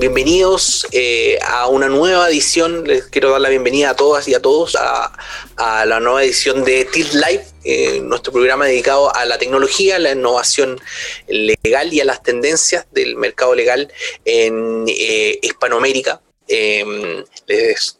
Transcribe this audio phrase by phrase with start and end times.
[0.00, 2.84] bienvenidos eh, a una nueva edición.
[2.84, 5.12] Les quiero dar la bienvenida a todas y a todos a,
[5.84, 10.80] la nueva edición de Tilt Live, eh, nuestro programa dedicado a la tecnología, la innovación
[11.28, 13.92] legal y a las tendencias del mercado legal
[14.24, 16.22] en eh, Hispanoamérica.
[16.48, 17.98] Em, les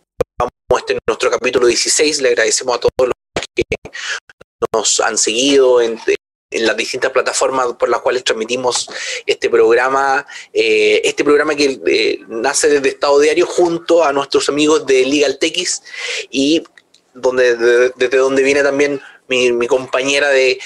[0.79, 2.22] este nuestro capítulo 16.
[2.22, 3.62] Le agradecemos a todos los que
[4.72, 6.00] nos han seguido en,
[6.50, 8.91] en las distintas plataformas por las cuales transmitimos
[9.25, 14.85] este programa, eh, este programa que eh, nace desde Estado Diario junto a nuestros amigos
[14.85, 15.82] de Legal Tex
[16.29, 16.64] y
[17.14, 20.58] donde, desde donde viene también mi, compañera de,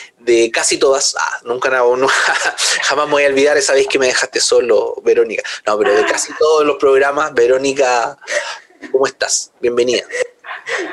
[0.50, 2.08] casi todas, ah, nunca no,
[2.82, 5.42] jamás me voy a olvidar esa vez que me dejaste solo, Verónica.
[5.66, 8.16] No, pero de casi todos los programas, Verónica,
[8.90, 9.52] ¿cómo estás?
[9.60, 10.04] Bienvenida.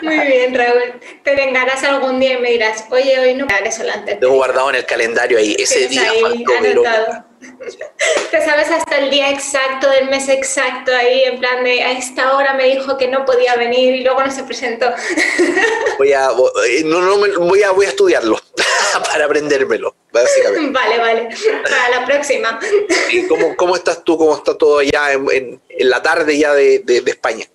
[0.01, 0.99] Muy bien, Raúl.
[1.23, 4.15] Te vengarás algún día y me dirás, oye, hoy no me haré solante.
[4.15, 6.53] Tengo guardado en el calendario ahí, ese día faltó
[8.31, 12.35] Te sabes hasta el día exacto, del mes exacto, ahí en plan de a esta
[12.35, 14.87] hora me dijo que no podía venir y luego no se presentó.
[15.97, 16.29] Voy a,
[16.67, 18.39] eh, no, no, voy a, voy a estudiarlo
[19.05, 20.71] para aprendérmelo, básicamente.
[20.71, 21.29] Vale, vale,
[21.63, 22.59] para la próxima.
[23.29, 24.17] ¿Cómo, ¿Cómo, estás tú?
[24.17, 27.45] ¿Cómo está todo allá en, en, la tarde ya de, de, de España?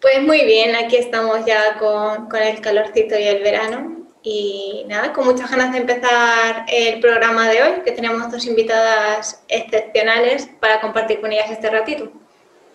[0.00, 4.06] Pues muy bien, aquí estamos ya con, con, el calorcito y el verano.
[4.22, 9.42] Y nada, con muchas ganas de empezar el programa de hoy, que tenemos dos invitadas
[9.48, 12.12] excepcionales para compartir con ellas este ratito.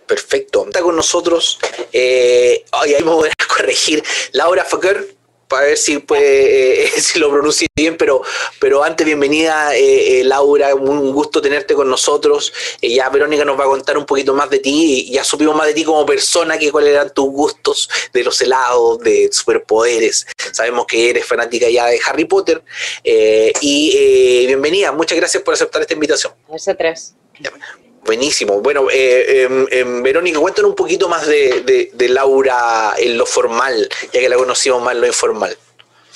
[0.08, 1.60] Perfecto, está con nosotros,
[1.92, 5.13] eh, ahí voy a corregir, Laura Faker,
[5.54, 8.24] para ver si, eh, si lo pronuncio bien, pero,
[8.60, 12.52] pero antes bienvenida eh, eh, Laura, un gusto tenerte con nosotros.
[12.82, 15.68] ya Verónica nos va a contar un poquito más de ti, y ya supimos más
[15.68, 20.26] de ti como persona, que cuáles eran tus gustos de los helados, de superpoderes.
[20.52, 22.64] Sabemos que eres fanática ya de Harry Potter.
[23.04, 26.34] y bienvenida, muchas gracias por aceptar esta invitación.
[26.48, 27.14] Vosotras.
[28.06, 28.60] Buenísimo.
[28.62, 34.30] Bueno, eh, em, Verónica, cuéntanos un poquito más de, Laura en lo formal, ya que
[34.30, 35.58] la conocimos más en lo informal.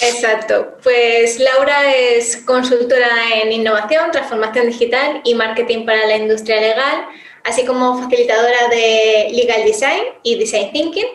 [0.02, 0.78] Exacto.
[0.84, 3.08] Pues Laura es consultora
[3.42, 7.06] en innovación, transformación digital y marketing para la industria legal,
[7.44, 11.08] así como facilitadora de Legal Design y Design Thinking.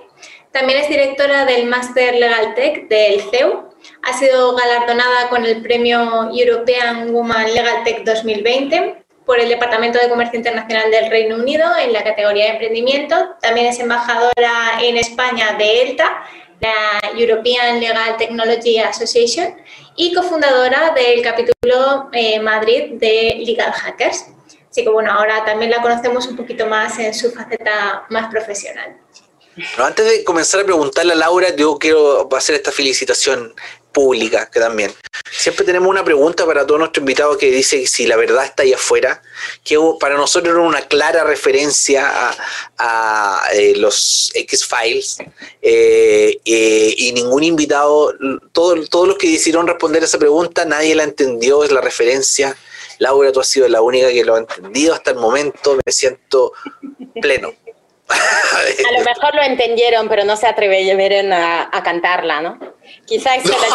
[0.52, 3.70] También es directora del Master Legal Tech del CEU.
[4.02, 10.08] Ha sido galardonada con el premio European Woman Legal Tech 2020 por el Departamento de
[10.08, 13.36] Comercio Internacional del Reino Unido en la categoría de emprendimiento.
[13.40, 16.24] También es embajadora en España de ELTA,
[16.60, 19.56] la European Legal Technology Association,
[19.96, 24.26] y cofundadora del capítulo eh, Madrid de Legal Hackers.
[24.70, 28.96] Así que bueno, ahora también la conocemos un poquito más en su faceta más profesional.
[29.76, 33.54] antes de comenzar a preguntarle a Laura, yo quiero hacer esta felicitación
[33.92, 34.92] pública que también.
[35.30, 38.72] Siempre tenemos una pregunta para todos nuestros invitados que dice si la verdad está ahí
[38.72, 39.22] afuera,
[39.64, 42.10] que para nosotros era una clara referencia
[42.78, 45.18] a, eh, los X-Files
[45.60, 48.14] eh, eh, y ningún invitado,
[48.52, 52.56] todo, todos los que decidieron responder a esa pregunta, nadie la entendió, es la referencia.
[52.98, 56.52] Laura, tú has sido la única que lo ha entendido hasta el momento, me siento
[57.20, 57.54] pleno.
[58.88, 62.58] A lo mejor lo entendieron, pero no se atrevieron a, a cantarla, ¿no?
[63.06, 63.68] Quizás no, la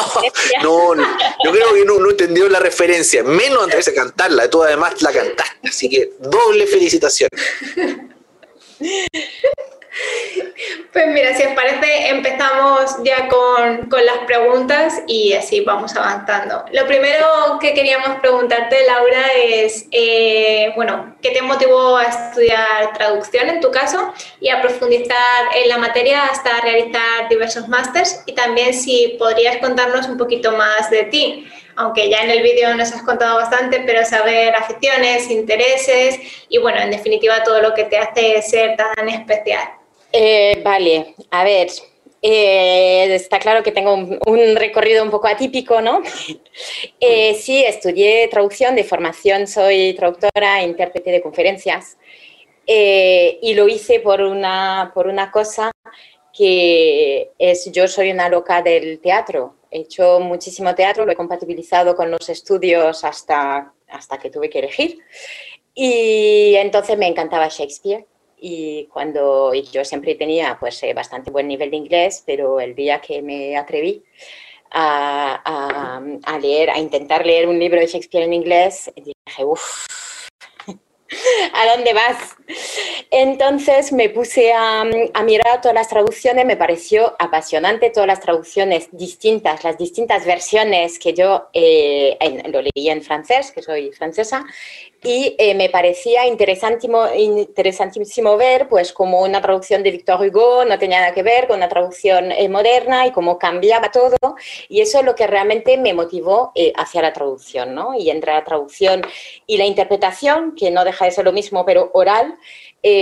[0.61, 4.63] no, no, yo creo que no, no entendió la referencia, menos antes a cantarla, tú
[4.63, 7.29] además la cantaste, así que doble felicitación.
[10.91, 16.65] Pues mira, si os parece, empezamos ya con, las preguntas y así vamos avanzando.
[16.71, 17.27] Lo primero
[17.59, 23.69] que queríamos preguntarte, Laura, es, eh, bueno, ¿qué te motivó a estudiar traducción en tu
[23.69, 28.23] caso y a profundizar en la materia hasta realizar diversos másters?
[28.25, 31.47] Y también si podrías contarnos un poquito más de ti
[31.79, 36.19] aunque ya en el vídeo nos has contado bastante, pero saber aficiones, intereses
[36.49, 39.76] y bueno, en definitiva todo lo que te hace ser tan especial.
[40.19, 41.67] Eh, vale, a ver,
[42.23, 46.01] eh, está claro que tengo un, recorrido un poco atípico, ¿no?
[46.99, 51.97] Eh, sí, estudié traducción de formación, soy traductora e intérprete de conferencias
[52.65, 55.71] y lo hice por una, por una cosa
[56.33, 61.95] que es, yo soy una loca del teatro, he hecho muchísimo teatro, lo he compatibilizado
[61.95, 64.97] con los estudios hasta, hasta que tuve que elegir
[65.75, 68.07] y entonces me encantaba Shakespeare
[68.39, 73.01] y cuando yo siempre tenía pues eh, bastante buen nivel de inglés, pero el día
[73.01, 74.03] que me atreví
[74.71, 79.87] a, a, leer, a intentar leer un libro de Shakespeare en inglés, dije, uff,
[81.53, 82.35] ¿a dónde vas?
[83.09, 88.89] Entonces me puse a, a, mirar todas las traducciones, me pareció apasionante todas las traducciones
[88.91, 92.17] distintas, las distintas versiones que yo eh,
[92.49, 94.45] lo leí en francés, que soy francesa,
[95.03, 100.79] y eh, me parecía interesantísimo, interesantísimo ver pues como una traducción de Victor Hugo no
[100.79, 104.17] tenía nada que ver con una traducción eh, moderna y cómo cambiaba todo
[104.67, 107.93] y eso es lo que realmente me motivó eh, hacia la traducción ¿no?
[107.93, 109.01] y entre la traducción
[109.45, 112.35] y la interpretación que no deja de ser lo mismo pero oral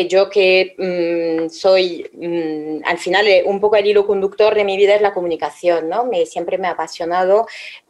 [0.09, 4.95] yo que mm, soy mm, al final un poco el hilo conductor de mi vida
[4.95, 7.45] es la comunicación no me siempre me ha apasionado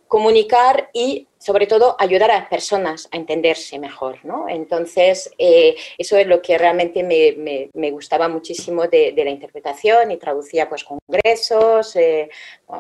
[0.08, 4.24] comunicar y sobre todo ayudar a las personas a entenderse mejor.
[4.24, 4.48] ¿no?
[4.50, 10.12] Entonces, eh, eso es lo que realmente me, me, gustaba muchísimo de, de, la interpretación
[10.12, 12.30] y traducía pues congresos, eh,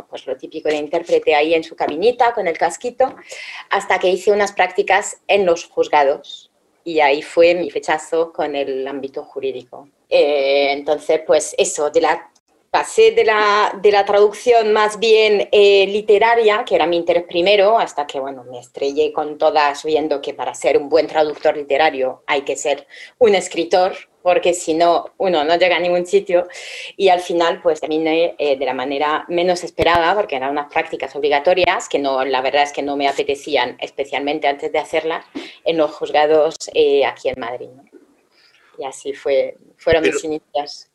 [0.09, 3.15] pues lo típico de intérprete ahí en su cabinita con el casquito,
[3.69, 6.51] hasta que hice unas prácticas en los juzgados.
[6.83, 9.89] Y ahí fue mi fechazo con el ámbito jurídico.
[10.09, 12.31] Eh, entonces, pues eso, de la
[12.75, 17.79] pasé de la, de la traducción más bien eh, literaria, que era mi interés primero,
[17.79, 22.23] hasta que bueno, me estrellé con todas viendo que para ser un buen traductor literario
[22.27, 22.85] hay que ser
[23.17, 26.49] un escritor, porque si no, uno no llega a ningún sitio.
[26.97, 31.15] Y al final, pues terminé eh, de la manera menos esperada, porque eran unas prácticas
[31.15, 35.23] obligatorias que no, la verdad es que no me apetecían, especialmente antes de hacerlas,
[35.63, 37.69] en los juzgados eh, aquí en Madrid.
[38.77, 40.89] Y así fue, fueron mis inicios.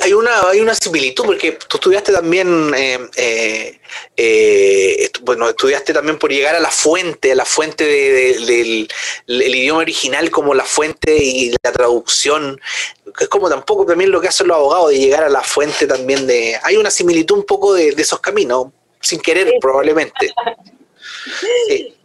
[0.00, 3.78] Hay una, hay una similitud porque tú estudiaste también, eh, eh,
[4.16, 8.88] eh, bueno, estudiaste también por llegar a la fuente, a la fuente del
[9.26, 12.58] idioma original como la fuente y la traducción.
[13.20, 16.26] Es como tampoco también lo que hacen los abogados de llegar a la fuente también
[16.26, 16.56] de...
[16.62, 18.68] Hay una similitud un poco de, esos caminos,
[19.00, 20.32] sin querer probablemente.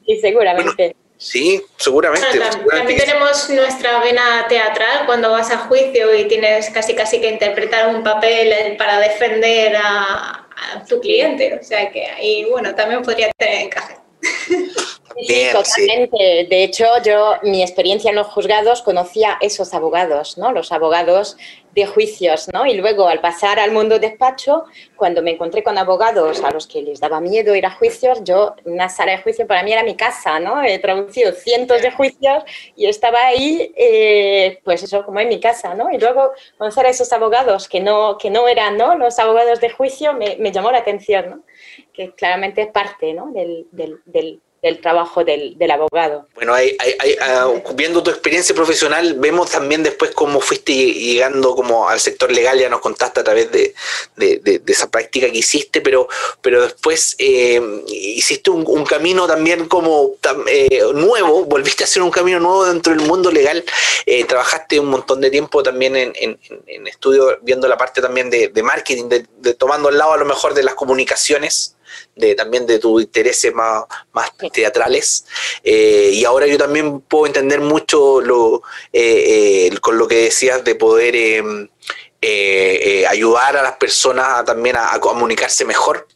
[0.06, 0.96] Sí, seguramente.
[1.20, 2.40] Sí, seguramente.
[2.72, 7.94] también tenemos nuestra vena teatral cuando vas a juicio y tienes casi casi que interpretar
[7.94, 10.48] un papel para defender a,
[10.88, 11.60] tu cliente.
[11.60, 13.98] O sea que ahí, bueno, también podría tener encaje.
[15.22, 16.48] Sí, totalmente.
[16.50, 20.52] De hecho, yo, mi experiencia en los juzgados, conocía esos abogados, ¿no?
[20.52, 21.38] Los abogados
[21.74, 22.66] de juicios, ¿no?
[22.66, 26.82] Y luego, al pasar al mundo despacho, cuando me encontré con abogados a los que
[26.82, 29.96] les daba miedo ir a juicios, yo, una sala de juicio para mí era mi
[29.96, 30.64] casa, ¿no?
[30.64, 32.44] He traducido cientos de juicios
[32.76, 35.92] y estaba ahí, eh, pues eso, como en mi casa, ¿no?
[35.92, 38.96] Y luego, conocer a esos abogados que no, que no eran, ¿no?
[38.96, 41.44] Los abogados de juicio me, me llamó la atención, ¿no?
[41.94, 43.32] Que claramente es parte, ¿no?
[43.32, 46.28] del, del, del del trabajo del, abogado.
[46.36, 46.76] Bueno, hay,
[47.22, 52.60] ah, viendo tu experiencia profesional, vemos también después cómo fuiste llegando como al sector legal,
[52.60, 53.74] ya nos contaste a través de,
[54.68, 56.08] esa práctica que hiciste, pero,
[56.42, 60.16] pero después eh, hiciste un, camino también como
[60.48, 63.64] eh, nuevo, volviste a hacer un camino nuevo dentro del mundo legal,
[64.06, 68.64] eh, trabajaste un montón de tiempo también en, en, estudio, viendo la parte también de,
[68.64, 71.76] marketing, de, tomando el lado a lo mejor de las comunicaciones
[72.16, 75.26] de también de tus intereses más, más teatrales.
[75.64, 80.64] Eh, y ahora yo también puedo entender mucho lo, eh, eh, con lo que decías
[80.64, 81.16] de poder
[83.10, 86.08] ayudar a las personas también a comunicarse mejor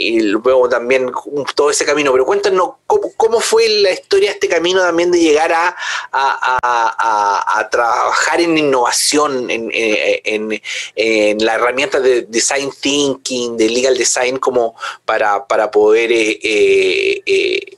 [0.00, 1.10] y luego también
[1.54, 2.10] todo ese camino.
[2.12, 5.76] Pero cuéntanos cómo, fue la historia de este camino también de llegar a,
[6.12, 10.60] a, trabajar en innovación, en, en,
[10.96, 17.76] en, la herramienta de design thinking, de legal design, como para, para poder, eh, eh,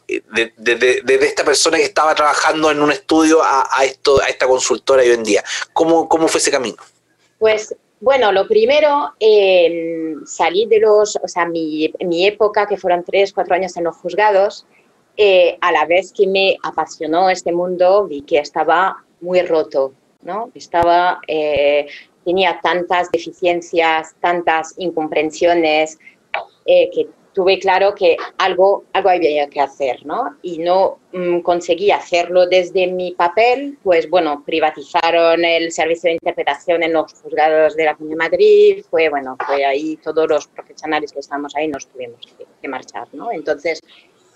[0.57, 5.02] desde eh, esta persona que estaba trabajando en un estudio a, esto, a esta consultora
[5.02, 5.45] hoy en día.
[5.73, 6.76] ¿Cómo, cómo fue ese camino?
[7.38, 13.04] Pues bueno, lo primero, eh, salí de los, o sea, mi, mi, época, que fueron
[13.04, 14.66] tres, cuatro años en los juzgados,
[15.16, 19.92] eh, a la vez que me apasionó este mundo, vi que estaba muy roto,
[20.23, 20.50] ¿no?
[20.52, 21.87] Estaba, eh,
[22.25, 25.97] tenía tantas deficiencias, tantas incomprensiones,
[26.66, 30.37] que tuve claro que algo, algo había que hacer, ¿no?
[30.43, 36.83] Y no mm, conseguí hacerlo desde mi papel, pues bueno, privatizaron el servicio de interpretación
[36.83, 41.12] en los juzgados de la Comunidad de Madrid, fue, bueno, fue ahí todos los profesionales
[41.12, 42.21] que estábamos ahí nos tuvimos
[42.61, 43.33] que, marchar, ¿no?
[43.33, 43.81] Entonces,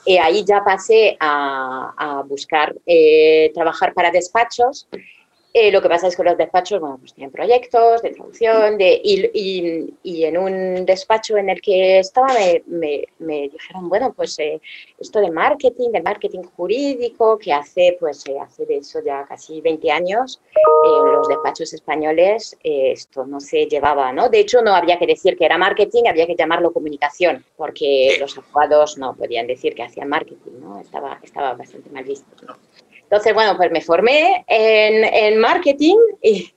[0.04, 4.88] eh, ahí ya pasé a, a buscar eh, trabajar para despachos
[5.58, 9.00] eh, lo que pasa es que los despachos, bueno, pues tienen proyectos de traducción de,
[9.02, 12.28] y, en un despacho en el que estaba
[12.66, 14.60] me, dijeron, bueno, pues eh,
[14.98, 19.62] esto de marketing, de marketing jurídico, que hace, pues eh, hace de eso ya casi
[19.62, 20.42] 20 años,
[20.84, 24.28] en los despachos españoles esto no se llevaba, ¿no?
[24.28, 28.36] De hecho, no había que decir que era marketing, había que llamarlo comunicación, porque los
[28.36, 30.80] abogados no podían decir que hacían marketing, ¿no?
[30.80, 32.26] Estaba, estaba bastante mal visto.
[33.08, 36.52] Entonces, bueno, pues me formé en, en marketing y,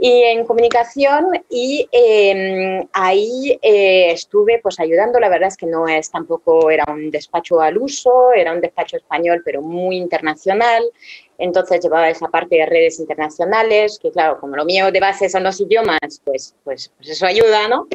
[0.00, 5.20] y, en comunicación y em, ahí eh, estuve pues ayudando.
[5.20, 8.96] La verdad es que no es tampoco, era un despacho al uso, era un despacho
[8.96, 10.82] español, pero muy internacional.
[11.38, 15.44] entonces llevaba esa parte de redes internacionales, que claro, como lo mío de base son
[15.44, 17.86] los idiomas, pues, pues, pues eso ayuda, ¿no?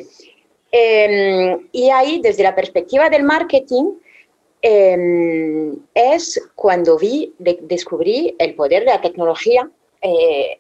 [0.71, 3.95] Em, y ahí, desde la perspectiva del marketing,
[4.61, 9.69] em, es cuando vi, descubrí el poder de la tecnología
[10.01, 10.59] eh,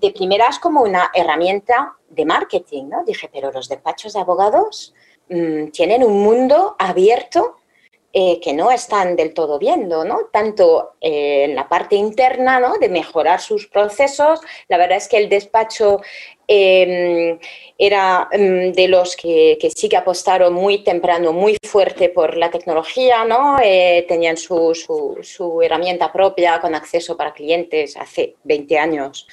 [0.00, 3.04] de primeras como una herramienta de marketing, ¿no?
[3.04, 4.94] Dije, pero los despachos de abogados
[5.28, 7.56] mm, tienen un mundo abierto
[8.14, 10.04] eh, que no están del todo viendo.
[10.30, 12.76] Tanto eh, en la parte interna, ¿no?
[12.76, 14.40] De mejorar sus procesos.
[14.68, 16.02] La verdad es que el despacho
[16.46, 17.38] em,
[17.78, 23.24] era em, de los que, sí que apostaron muy temprano, muy fuerte por la tecnología,
[23.24, 23.58] ¿no?
[23.62, 24.74] Eh, tenían su,
[25.22, 29.26] su, herramienta propia con acceso para clientes hace 20 años.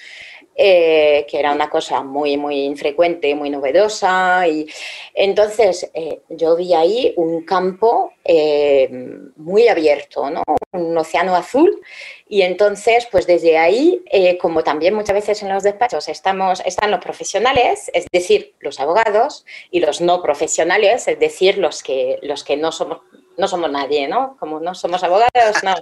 [0.62, 4.46] Eh, que era una cosa muy, muy infrecuente, muy novedosa.
[4.46, 4.68] Y
[5.14, 8.90] entonces eh, yo vi ahí un campo eh,
[9.38, 10.44] muy abierto, ¿no?
[10.74, 11.82] un océano azul.
[12.28, 14.04] Y entonces, pues desde ahí,
[14.42, 19.46] como también muchas veces en los despachos estamos, están los profesionales, es decir, los abogados,
[19.72, 23.00] y los no profesionales, es decir, los que, los que no somos
[23.40, 24.36] no somos nadie, ¿no?
[24.38, 25.74] Como no somos abogados, no.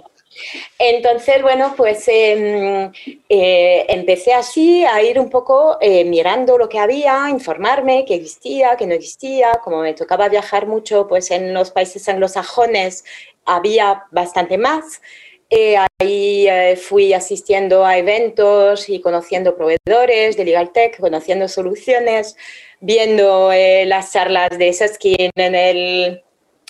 [0.78, 2.92] Entonces, bueno, pues em,
[3.28, 8.76] eh, empecé así a ir un poco eh, mirando lo que había, informarme qué existía,
[8.76, 9.60] qué no existía.
[9.64, 13.04] Como me tocaba viajar mucho, pues en los países anglosajones
[13.44, 15.02] había bastante más.
[15.50, 16.46] Eh, ahí
[16.76, 22.36] fui asistiendo a eventos y conociendo proveedores de Legal Tech, conociendo soluciones,
[22.80, 23.50] viendo
[23.86, 26.22] las charlas de Seskin en el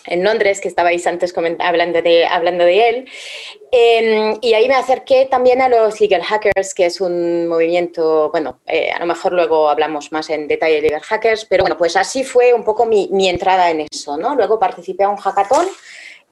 [0.08, 3.08] en Londres, que estabais antes hablando de, hablando de él.
[3.70, 8.60] Em, y ahí me acerqué también a los Legal Hackers, que es un movimiento, bueno,
[8.66, 11.96] eh, a lo mejor luego hablamos más en detalle de Legal Hackers, pero bueno, pues
[11.96, 14.34] así fue un poco mi, entrada en eso, ¿no?
[14.34, 15.66] Luego participé a un hackathon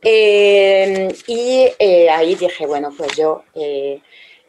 [0.02, 3.42] em, y eh, ahí dije, bueno, pues yo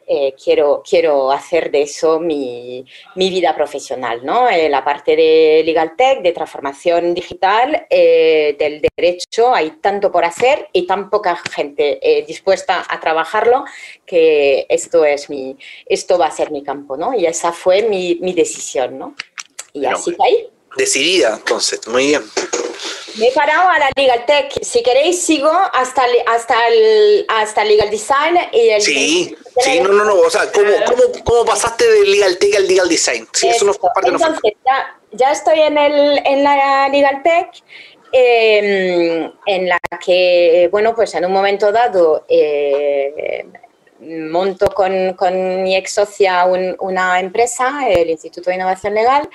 [0.07, 2.83] eh, eh, quiero, quiero hacer de eso mi,
[3.15, 4.49] mi vida profesional, ¿no?
[4.49, 10.25] Eh, la parte de Legal Tech, de transformación digital, eh, del derecho, hay tanto por
[10.25, 13.65] hacer y tan poca gente dispuesta a trabajarlo
[14.05, 17.13] que esto, es mi, esto va a ser mi campo, ¿no?
[17.13, 19.15] Y esa fue mi, mi decisión, ¿no?
[19.73, 20.49] Y así que ahí.
[20.75, 22.23] Decidida, entonces, muy bien.
[23.17, 24.51] Me he parado a la Legal Tech.
[24.61, 28.81] Si queréis, sigo hasta, hasta, el, hasta Legal Design y el.
[28.81, 30.15] Sí, sí, no, no, no.
[30.19, 33.27] O sea, ¿cómo, cómo, cómo pasaste del Legal Tech al Legal Design?
[33.33, 37.49] Sí, eso, nos parte Entonces, ya, ya, estoy en, el, en la Legal Tech.
[38.13, 43.45] Eh, en la que, bueno, pues en un momento dado eh,
[43.99, 46.45] monto con, con, mi ex socia
[46.79, 49.29] una empresa, el Instituto de Innovación Legal,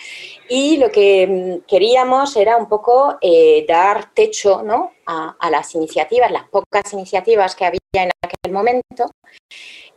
[0.55, 4.93] y lo que mm, queríamos era un poco eh, dar techo ¿no?
[5.07, 9.11] a, las iniciativas, las pocas iniciativas que había en aquel momento,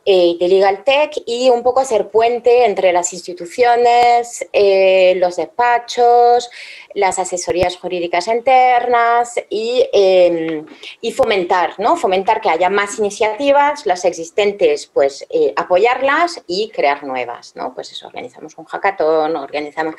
[0.07, 6.51] eh, de Legal Tech y un poco hacer puente entre las instituciones, eh, los despachos,
[6.93, 10.63] las asesorías jurídicas internas y, em,
[11.01, 11.95] y, fomentar, ¿no?
[11.97, 17.74] Fomentar que haya más iniciativas, las existentes, pues eh, apoyarlas y crear nuevas, ¿no?
[17.74, 19.95] Pues eso, organizamos un hackathon, organizamos...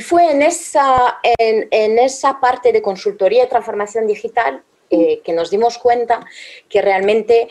[0.00, 5.78] fue en esa, en, en esa parte de consultoría y transformación digital que nos dimos
[5.78, 6.26] cuenta
[6.68, 7.46] que realmente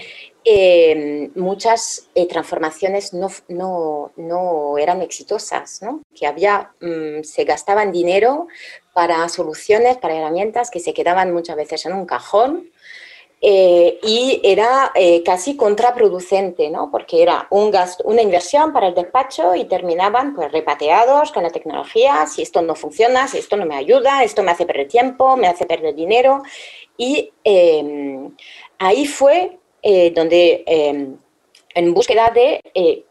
[0.45, 6.01] eh, muchas eh, transformaciones no, no, no, eran exitosas, ¿no?
[6.15, 8.47] que había, mm, se gastaban dinero
[8.93, 12.71] para soluciones, para herramientas que se quedaban muchas veces en un cajón
[13.41, 14.91] eh, y era
[15.25, 16.89] casi contraproducente, ¿no?
[16.91, 21.49] porque era un gasto, una inversión para el despacho y terminaban pues, repateados con la
[21.49, 25.37] tecnología, si esto no funciona, si esto no me ayuda, esto me hace perder tiempo,
[25.37, 26.43] me hace perder dinero.
[26.97, 27.31] Y
[28.77, 31.17] ahí fue eh, donde em,
[31.73, 33.05] en búsqueda de eh,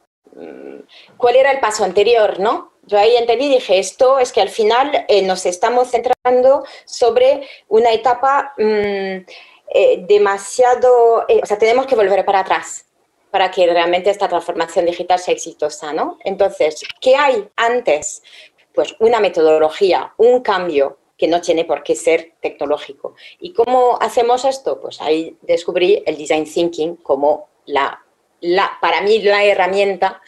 [1.16, 2.72] cuál era el paso anterior, ¿no?
[2.82, 7.46] Yo ahí entendí y dije, esto es que al final eh, nos estamos centrando sobre
[7.68, 8.52] una etapa
[9.74, 12.84] mm, demasiado, o sea, tenemos que volver para atrás
[13.30, 16.18] para que realmente esta transformación digital sea exitosa, ¿no?
[16.24, 18.22] Entonces, ¿qué hay antes?
[18.74, 23.14] Pues una metodología, un cambio, que no tiene por qué ser tecnológico.
[23.40, 24.80] ¿Y cómo hacemos esto?
[24.80, 28.04] Pues ahí descubrí el design thinking como la,
[28.40, 30.20] la para mí la herramienta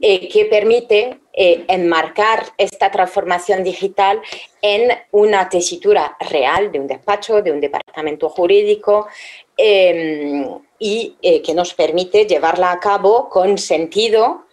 [0.00, 4.20] eh, que permite eh, enmarcar esta transformación digital
[4.62, 9.08] en una tesitura real de un despacho, de un departamento jurídico
[9.56, 14.46] em, y eh, que nos permite llevarla a cabo con sentido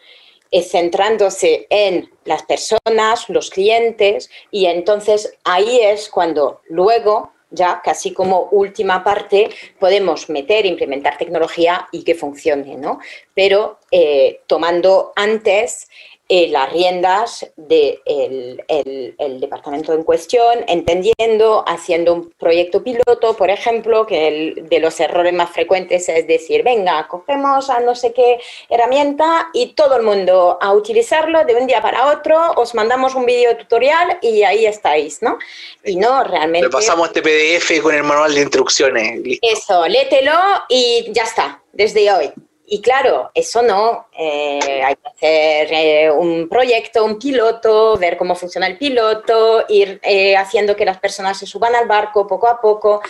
[0.49, 8.49] centrándose en las personas, los clientes, y entonces ahí es cuando luego ya casi como
[8.51, 9.49] última parte
[9.79, 12.99] podemos meter, implementar tecnología y que funcione, ¿no?
[13.33, 15.87] Pero eh, tomando antes
[16.29, 24.05] eh, las riendas del el, departamento en cuestión, entendiendo, haciendo un proyecto piloto, por ejemplo,
[24.05, 29.50] que de los errores más frecuentes es decir, venga, cogemos a no sé qué herramienta
[29.53, 33.55] y todo el mundo a utilizarlo de un día para otro, os mandamos un vídeo
[33.55, 35.38] tutorial y ahí estáis, ¿no?
[35.86, 36.67] Y no, realmente...
[36.67, 39.22] Le pasamos este PDF con el manual de instrucciones.
[39.41, 40.34] Eso, lételo
[40.67, 42.34] y ya está, desde hoy.
[42.69, 48.36] Y claro, eso no, eh, hay que hacer eh, un proyecto, un piloto, ver cómo
[48.36, 52.59] funciona el piloto, ir eh, haciendo que las personas se suban al barco poco a
[52.59, 53.01] poco.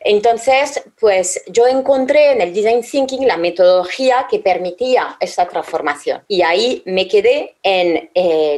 [0.00, 6.22] Entonces, pues yo encontré en el Design Thinking la metodología que permitía esa transformación.
[6.28, 8.10] Y ahí me quedé en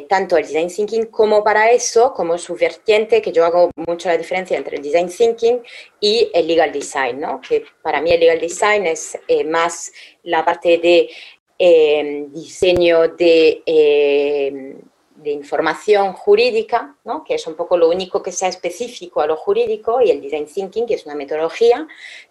[0.08, 4.18] tanto el Design Thinking como para eso, como su vertiente, que yo hago mucho la
[4.18, 5.62] diferencia entre el Design Thinking
[6.00, 7.40] y el Legal Design, ¿no?
[7.40, 9.16] que para mí el Legal Design es
[9.46, 9.92] más
[10.24, 11.10] la parte de
[11.58, 14.80] em, diseño de, em,
[15.16, 17.22] de, información jurídica, ¿no?
[17.24, 20.46] que es un poco lo único que sea específico a lo jurídico, y el design
[20.46, 21.86] thinking, que es una metodología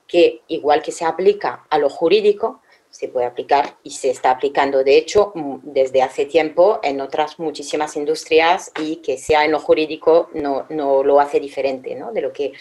[0.08, 4.84] que, igual que se aplica a lo jurídico, se puede aplicar y se está aplicando,
[4.84, 5.32] de hecho,
[5.64, 11.04] desde hace tiempo en otras muchísimas industrias y que sea en lo jurídico no, no
[11.04, 12.12] lo hace diferente ¿no?
[12.12, 12.54] de lo que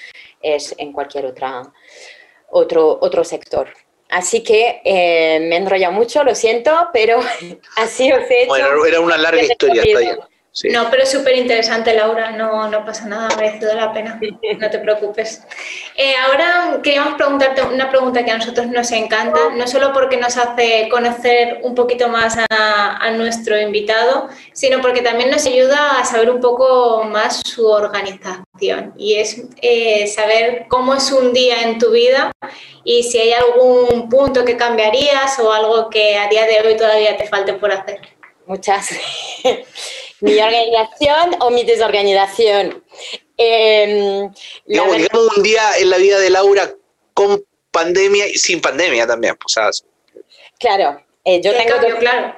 [0.43, 1.73] es en cualquier otra,
[2.51, 3.69] otro, otro sector.
[4.09, 7.21] Así que eh, me he enrollado mucho, lo siento, pero
[7.77, 8.49] así os he hecho.
[8.49, 10.29] Bueno, era una larga historia, está
[10.65, 14.21] no, pero es súper interesante, Laura, no, no pasa nada, merece la pena,
[14.59, 15.43] no te preocupes.
[15.95, 20.37] Eh, ahora queríamos preguntarte una pregunta que a nosotros nos encanta, no solo porque nos
[20.37, 26.31] hace conocer un poquito más a, nuestro invitado, sino porque también nos ayuda a saber
[26.31, 31.91] un poco más su organización y es eh, saber cómo es un día en tu
[31.91, 32.31] vida
[32.85, 37.16] y si hay algún punto que cambiarías o algo que a día de hoy todavía
[37.16, 38.01] te falte por hacer.
[38.47, 38.90] Muchas.
[40.20, 42.83] mi organización o mi desorganización.
[43.37, 44.33] Em,
[44.66, 44.96] digamos,
[45.37, 46.70] un día en la vida de Laura
[47.14, 49.37] con pandemia y sin pandemia también.
[50.59, 52.35] claro, eh, yo tengo, dos, claro.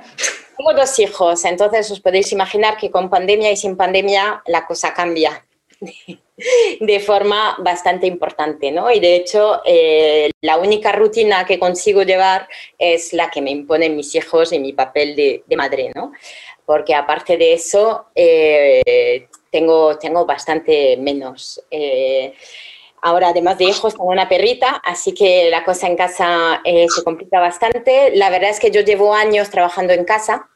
[0.57, 4.93] tengo dos hijos, entonces os podéis imaginar que con pandemia y sin pandemia la cosa
[4.93, 5.47] cambia
[6.81, 8.91] de forma bastante importante, ¿no?
[8.91, 13.97] Y de hecho, eh, la única rutina que consigo llevar es la que me imponen
[13.97, 16.13] mis hijos y mi papel de, de madre, ¿no?
[16.71, 21.61] Porque aparte de eso eh, tengo, tengo bastante menos.
[21.69, 22.33] Eh,
[23.03, 27.03] ahora, además de hijos, tengo una perrita, así que la cosa en casa eh, se
[27.03, 28.13] complica bastante.
[28.15, 30.49] La verdad es que yo llevo años trabajando en casa.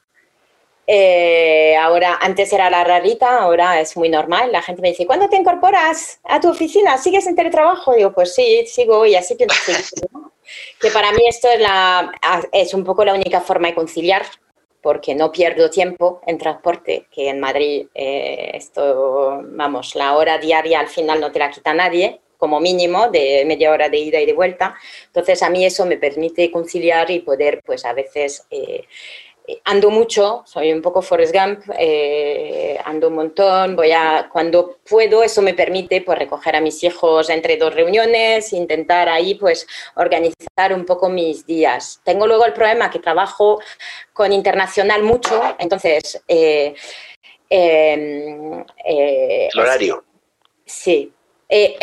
[1.80, 4.52] ahora, antes era la rarita, ahora es muy normal.
[4.52, 6.96] La gente me dice, ¿cuándo te incorporas a tu oficina?
[6.96, 7.92] ¿Sigues en teletrabajo?
[7.92, 9.48] Digo, pues sí, sigo y así que
[10.92, 12.12] para mí esto es, la,
[12.52, 14.22] es un poco la única forma de conciliar
[14.84, 20.78] porque no pierdo tiempo en transporte, que en Madrid eh, esto, vamos, la hora diaria
[20.78, 24.26] al final no te la quita nadie, como mínimo, de media hora de ida y
[24.26, 24.74] de vuelta.
[25.06, 28.84] Entonces, a mí eso me permite conciliar y poder, pues, a veces eh,
[29.64, 35.22] ando mucho, soy un poco Forrest Gump, eh, ando un montón, voy a, cuando puedo,
[35.22, 40.72] eso me permite pues recoger a mis hijos entre dos reuniones, intentar ahí pues organizar
[40.72, 42.00] un poco mis días.
[42.04, 43.60] Tengo luego el problema que trabajo
[44.12, 46.22] con internacional mucho, entonces...
[46.26, 46.74] Eh,
[47.50, 50.04] em, el horario.
[50.64, 51.12] Sí.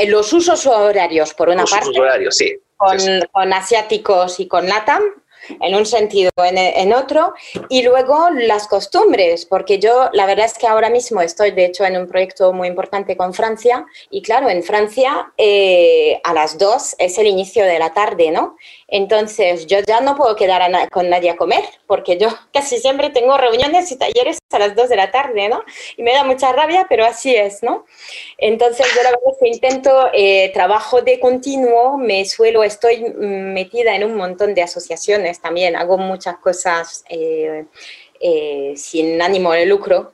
[0.08, 2.00] los usos horarios, por una parte.
[2.00, 2.56] Horarios, sí.
[2.76, 2.98] Con,
[3.32, 5.04] con, asiáticos y con LATAM,
[5.60, 7.34] en un sentido, en, en, otro,
[7.70, 11.86] y luego las costumbres, porque yo la verdad es que ahora mismo estoy, de hecho,
[11.86, 16.96] en un proyecto muy importante con Francia, y claro, en Francia eh, a las dos
[16.98, 18.58] es el inicio de la tarde, ¿no?
[18.92, 23.38] Entonces yo ya no puedo quedar con nadie a comer, porque yo casi siempre tengo
[23.38, 25.64] reuniones y talleres a las dos de la tarde, ¿no?
[25.96, 27.86] Y me da mucha rabia, pero así es, ¿no?
[28.38, 33.96] Entonces yo la verdad es que intento eh, trabajo de continuo, me suelo, estoy metida
[33.96, 37.66] en un montón de asociaciones también, hago muchas cosas eh,
[38.20, 40.12] eh, sin ánimo de lucro.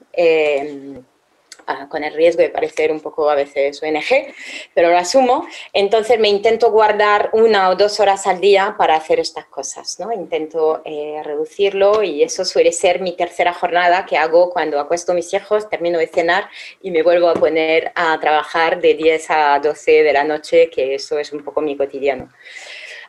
[1.67, 4.33] Eh, con el riesgo de parecer un poco a veces ONG,
[4.73, 5.47] pero lo asumo.
[5.73, 10.11] Entonces me intento guardar una o dos horas al día para hacer estas cosas, ¿no?
[10.11, 10.81] Intento
[11.23, 15.69] reducirlo y eso suele ser mi tercera jornada que hago cuando acuesto a mis hijos,
[15.69, 16.49] termino de cenar
[16.81, 20.95] y me vuelvo a poner a trabajar de 10 a 12 de la noche, que
[20.95, 22.29] eso es un poco mi cotidiano.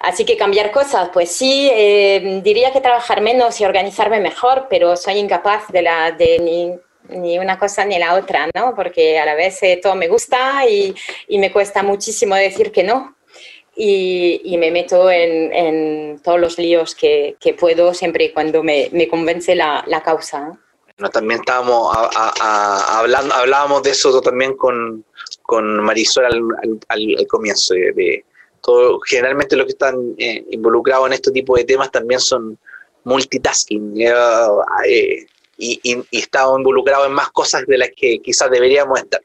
[0.01, 4.97] Así que cambiar cosas, pues sí, eh, diría que trabajar menos y organizarme mejor, pero
[4.97, 6.79] soy incapaz de, la, de ni
[7.11, 8.75] una cosa ni la otra, ¿no?
[8.75, 10.95] Porque a la vez eh, todo me gusta y,
[11.29, 13.17] me cuesta muchísimo decir que no.
[13.75, 20.03] Y, me meto en, todos los líos que, puedo siempre y cuando me, convence la,
[20.05, 20.59] causa.
[20.99, 21.11] ¿no?
[21.11, 25.05] también estábamos a, a, hablando, hablábamos de eso también con,
[25.43, 26.25] con Marisol
[26.89, 27.75] al, comienzo,
[29.07, 32.59] generalmente los que están eh, involucrados en este tipo de temas también son
[33.05, 33.95] multitasking.
[33.99, 35.27] Eh,
[35.59, 39.21] y, y, y estado involucrado en más cosas de las que quizás deberíamos estar.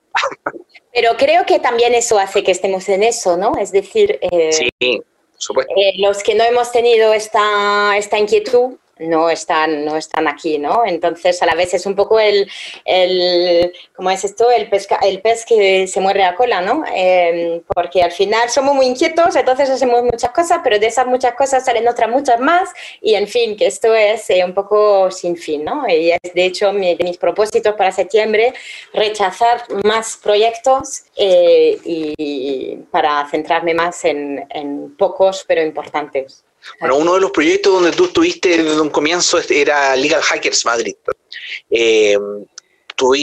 [0.93, 3.53] Pero creo que también eso hace que estemos en eso, ¿no?
[3.57, 5.01] Es decir, eh, sí,
[5.37, 5.73] supuesto.
[5.75, 10.83] Eh, los que no hemos tenido esta, esta inquietud, no están, no están aquí, ¿no?
[10.85, 12.49] Entonces, a la vez es un poco el,
[12.85, 14.51] el ¿cómo es esto?
[14.51, 16.83] El, pesca, el pez que se muerde la cola, ¿no?
[16.93, 21.33] Eh, porque al final somos muy inquietos, entonces hacemos muchas cosas, pero de esas muchas
[21.33, 22.69] cosas salen otras muchas más
[23.01, 25.87] y, en fin, que esto es eh, un poco sin fin, ¿no?
[25.87, 28.53] Y es, de hecho, de mis propósitos para septiembre,
[28.93, 36.43] rechazar más proyectos eh, y para centrarme más en, en pocos, pero importantes.
[36.79, 40.95] Bueno, uno de los proyectos donde tú estuviste desde un comienzo era Legal Hackers Madrid.
[41.69, 42.17] Eh,
[42.95, 43.13] tú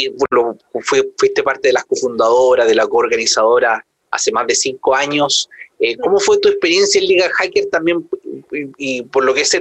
[0.83, 5.49] fuiste parte de las cofundadoras, de la coorganizadora hace más de cinco años.
[5.79, 8.09] Eh, ¿Cómo fue tu experiencia en Legal Hackers también?
[8.53, 9.61] Y, y, por lo que sé,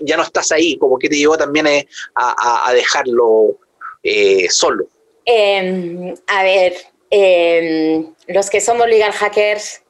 [0.00, 1.82] ya no estás ahí, como que te llevó también a,
[2.14, 3.58] a, a dejarlo
[4.02, 4.86] eh, solo.
[5.26, 6.74] Eh, a ver,
[7.10, 9.82] em, los que somos Legal Hackers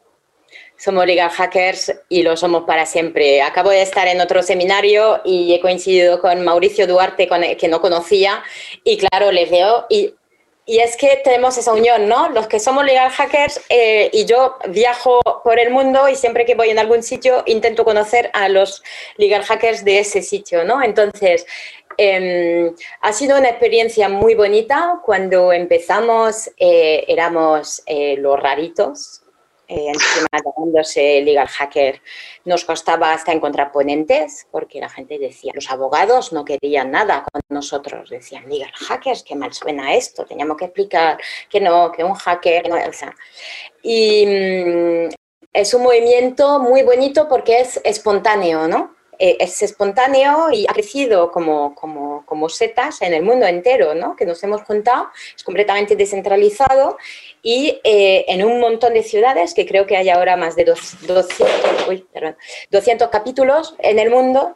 [0.85, 3.41] somos legal hackers y lo somos para siempre.
[3.41, 7.69] Acabo de estar en otro seminario y he coincidido con Mauricio Duarte, con el, que
[7.69, 8.43] no conocía,
[8.85, 10.15] y claro, les veo y,
[10.67, 12.29] y, es que tenemos esa unión, ¿no?
[12.29, 16.55] Los que somos legal hackers eh, y yo viajo por el mundo y siempre que
[16.55, 18.83] voy en algún sitio intento conocer a los
[19.17, 20.83] legal hackers de ese sitio, ¿no?
[20.83, 21.47] Entonces,
[21.97, 25.01] eh, ha sido una experiencia muy bonita.
[25.05, 29.24] Cuando empezamos eh, éramos eh, los raritos,
[29.69, 32.01] eh, encima llamándose legal hacker,
[32.45, 37.41] nos costaba hasta encontrar ponentes porque la gente decía, los abogados no querían nada con
[37.49, 42.15] nosotros, decían legal hackers, qué mal suena esto, teníamos que explicar que no, que un
[42.15, 43.15] hacker, o sea,
[43.83, 45.09] y mmm,
[45.53, 48.94] es un movimiento muy bonito porque es espontáneo, ¿no?
[49.19, 54.17] Eh, es espontáneo y ha crecido como, como, como, setas en el mundo entero, ¿no?
[54.17, 56.97] que nos hemos juntado, es completamente descentralizado
[57.43, 60.97] y eh, en un montón de ciudades, que creo que hay ahora más de dos,
[61.07, 62.37] 200, uy, perdón,
[62.71, 64.55] 200 capítulos en el mundo,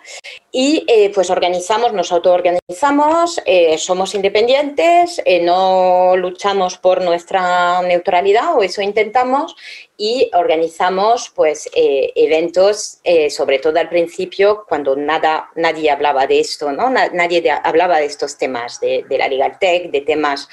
[0.51, 8.57] y eh, pues organizamos, nos autoorganizamos, eh, somos independientes, eh, no luchamos por nuestra neutralidad,
[8.57, 9.55] o eso intentamos,
[9.99, 16.89] y organizamos pues eventos, sobre todo al principio, cuando nada, nadie hablaba de esto, ¿no?
[16.89, 20.49] nadie hablaba de estos temas, de, de la Legal Tech, de temas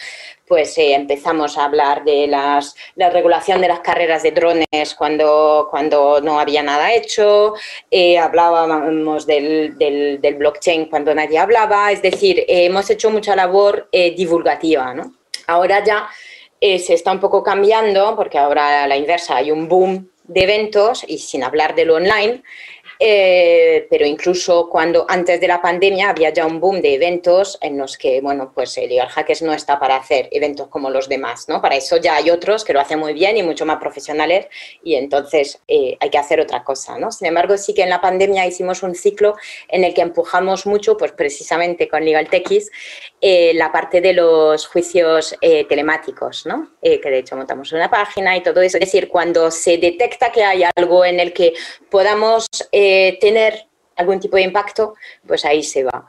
[0.47, 5.67] pues eh, empezamos a hablar de las, la regulación de las carreras de drones cuando,
[5.69, 7.53] cuando no había nada hecho,
[7.89, 13.35] eh, hablábamos del, del, del, blockchain cuando nadie hablaba, es decir, eh, hemos hecho mucha
[13.35, 14.93] labor eh, divulgativa.
[14.93, 15.13] ¿no?
[15.47, 16.07] Ahora ya
[16.67, 20.41] eh, se está un poco cambiando porque ahora a la inversa hay un boom de
[20.41, 22.41] eventos y sin hablar de lo online,
[22.99, 27.77] eh, pero incluso cuando antes de la pandemia había ya un boom de eventos en
[27.77, 31.47] los que, bueno, pues el Legal Hackers no está para hacer eventos como los demás,
[31.49, 31.61] ¿no?
[31.61, 34.47] Para eso ya hay otros que lo hacen muy bien y mucho más profesionales
[34.83, 37.11] y entonces eh, hay que hacer otra cosa, ¿no?
[37.11, 39.35] Sin embargo, sí que en la pandemia hicimos un ciclo
[39.67, 42.71] en el que empujamos mucho, pues precisamente con Legal Techis,
[43.21, 46.71] eh, la parte de los juicios telemáticos, ¿no?
[46.81, 48.77] que de hecho montamos una página y todo eso.
[48.77, 51.53] Es decir, cuando se detecta que hay algo en el que
[51.89, 52.47] podamos
[53.19, 54.95] tener algún tipo de impacto,
[55.25, 56.07] pues ahí se va.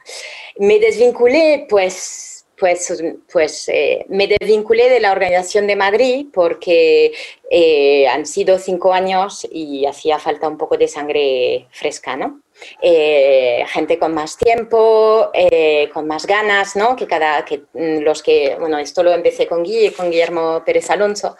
[0.58, 7.12] Me desvinculé, pues, pues, pues eh, me desvinculé de la Organización de Madrid porque
[7.50, 12.40] eh, han sido cinco años y hacía falta un poco de sangre fresca, ¿no?
[12.80, 16.96] Eh, gente con más tiempo, eh, con más ganas, ¿no?
[16.96, 21.36] Que cada, que los que, bueno, esto lo empecé con Guille, con Guillermo Pérez Alonso,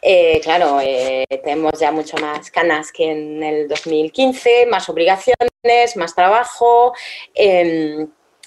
[0.00, 0.80] eh, claro,
[1.42, 6.92] tenemos ya mucho más canas que en el 2015, más obligaciones, más trabajo.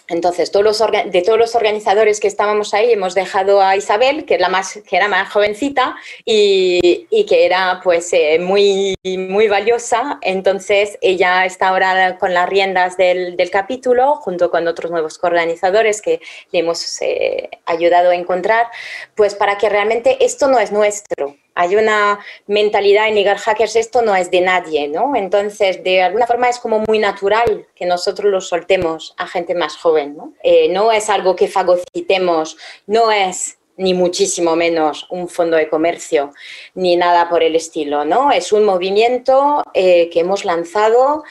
[0.09, 4.35] Entonces, todos los de todos los organizadores que estábamos ahí, hemos dejado a Isabel, que,
[4.35, 9.47] es la más, que era más jovencita y, y que era pues eh, muy, muy
[9.47, 10.19] valiosa.
[10.21, 16.01] Entonces, ella está ahora con las riendas del, del capítulo, junto con otros nuevos organizadores
[16.01, 18.67] que le hemos eh, ayudado a encontrar,
[19.15, 24.03] pues para que realmente esto no es nuestro Hay una mentalidad en Legal Hackers, esto
[24.03, 25.15] no es de nadie, ¿no?
[25.15, 29.75] Entonces, de alguna forma es como muy natural que nosotros lo soltemos a gente más
[29.75, 30.33] joven, ¿no?
[30.43, 36.31] Eh, es algo que fagocitemos, no es ni muchísimo menos un fondo de comercio,
[36.75, 38.31] ni nada por el estilo, ¿no?
[38.31, 41.23] Es un movimiento eh, que hemos lanzado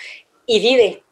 [0.45, 1.05] y vive,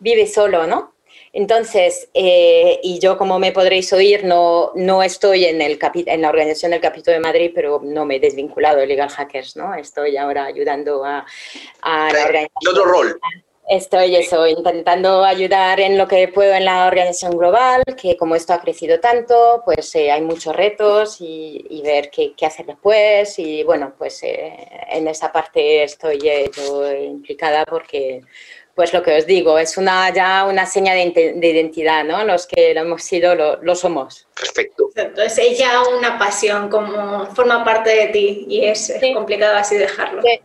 [0.00, 0.95] vive solo, ¿no?
[1.36, 6.30] Entonces, eh, y yo como me podréis oír, no, no estoy en, el en la
[6.30, 9.74] organización del Capítulo de Madrid, pero no me he desvinculado de Legal Hackers, ¿no?
[9.74, 11.26] Estoy ahora ayudando a,
[11.82, 12.70] a la organización.
[12.70, 13.20] otro rol.
[13.68, 18.54] Estoy eso, intentando ayudar en lo que puedo en la organización global, que como esto
[18.54, 23.38] ha crecido tanto, pues eh, hay muchos retos y, ver qué, qué, hacer después.
[23.38, 24.56] Y bueno, pues eh,
[24.88, 28.22] en esa parte estoy yo implicada porque
[28.76, 31.00] pues lo que os digo, es una, ya una seña de,
[31.40, 32.22] identidad, ¿no?
[32.24, 34.28] Los que lo hemos sido, lo, somos.
[34.38, 34.90] Perfecto.
[34.94, 40.20] Entonces es ya una pasión, como forma parte de ti y es, complicado así dejarlo.
[40.20, 40.40] Sí,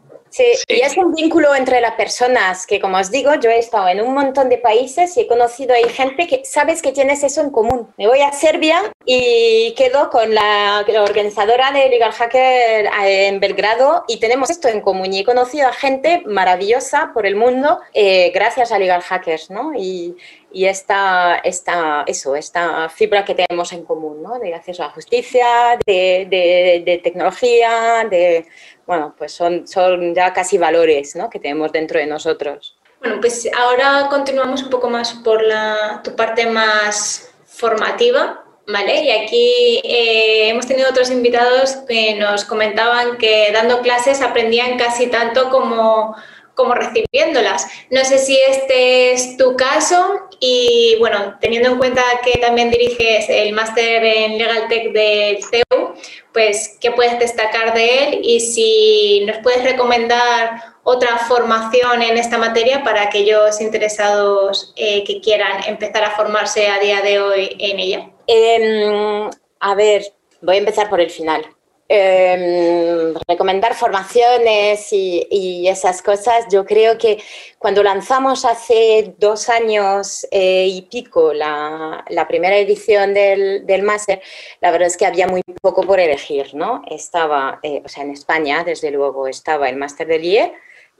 [0.67, 4.01] y es un vínculo entre las personas que, como os digo, yo he estado en
[4.01, 7.49] un montón de países y he conocido ahí gente que sabes que tienes eso en
[7.49, 7.87] común.
[7.97, 14.05] Me voy a Serbia y quedo con la, organizadora de Legal Hacker eh, en Belgrado
[14.07, 15.13] y tenemos esto en común.
[15.13, 19.73] Y he conocido a gente maravillosa por el mundo eh, gracias a Legal Hackers, ¿no?
[19.75, 20.15] Y,
[20.53, 24.39] y esta, esta, eso, esta fibra que tenemos en común, ¿no?
[24.39, 28.45] De acceso a la justicia, de, de, de tecnología, de
[28.91, 31.29] bueno, pues son, son ya casi valores ¿no?
[31.29, 32.75] que tenemos dentro de nosotros.
[32.99, 39.01] Bueno, pues ahora continuamos un poco más por la, tu parte más formativa, ¿vale?
[39.03, 45.07] Y aquí eh, hemos tenido otros invitados que nos comentaban que dando clases aprendían casi
[45.07, 46.15] tanto como,
[46.55, 47.65] como recibiéndolas.
[47.89, 53.29] No sé si este es tu caso y bueno, teniendo en cuenta que también diriges
[53.29, 55.93] el máster en Legal Tech del CEU,
[56.33, 62.37] pues qué puedes destacar de él y si nos puedes recomendar otra formación en esta
[62.37, 67.79] materia para aquellos interesados eh, que quieran empezar a formarse a día de hoy en
[67.79, 68.09] ella.
[68.27, 70.03] Em, a ver,
[70.41, 71.45] voy a empezar por el final.
[71.93, 77.21] Em, recomendar formaciones y, esas cosas, yo creo que
[77.57, 84.21] cuando lanzamos hace dos años eh, y pico la, primera edición del, máster,
[84.61, 86.81] la verdad es que había muy poco por elegir, ¿no?
[86.87, 90.53] Estaba, eh, o sea, en España, desde luego, estaba el máster del IE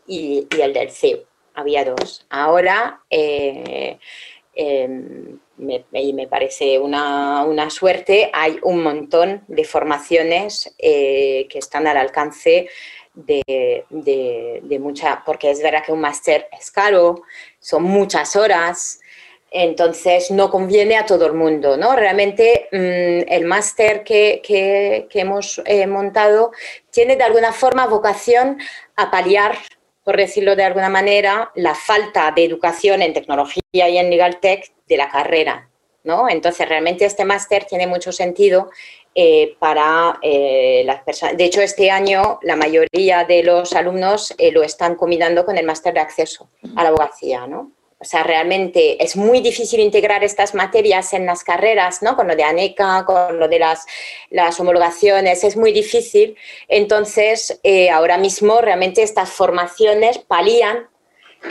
[0.08, 1.20] y, el del CEU,
[1.54, 2.26] había dos.
[2.30, 3.02] Ahora...
[4.54, 4.88] Eh,
[5.58, 11.98] me, me parece una, una, suerte, hay un montón de formaciones eh, que están al
[11.98, 12.68] alcance
[13.14, 17.24] de, de, mucha, porque es verdad que un máster es caro,
[17.60, 19.00] son muchas horas,
[19.52, 21.96] entonces no conviene a todo el mundo, ¿no?
[21.96, 26.52] Realmente mm, el máster que, que, que hemos eh, montado
[26.90, 28.58] tiene de alguna forma vocación
[28.96, 29.58] a paliar
[30.04, 34.72] por decirlo de alguna manera, la falta de educación en tecnología y en legal tech
[34.88, 35.70] de la carrera.
[36.04, 36.28] ¿no?
[36.30, 38.72] Entonces, realmente este máster tiene mucho sentido
[39.14, 41.38] eh, para eh, las personas.
[41.38, 45.66] De hecho, este año la mayoría de los alumnos eh, lo están combinando con el
[45.66, 47.46] máster de acceso a la abogacía.
[47.46, 47.72] ¿no?
[48.02, 52.16] O sea, realmente es muy difícil integrar estas materias en las carreras, ¿no?
[52.16, 53.86] Con lo de ANECA, con lo de las,
[54.32, 56.36] las homologaciones, es muy difícil.
[56.68, 60.88] Entonces, eh, ahora mismo realmente estas formaciones palían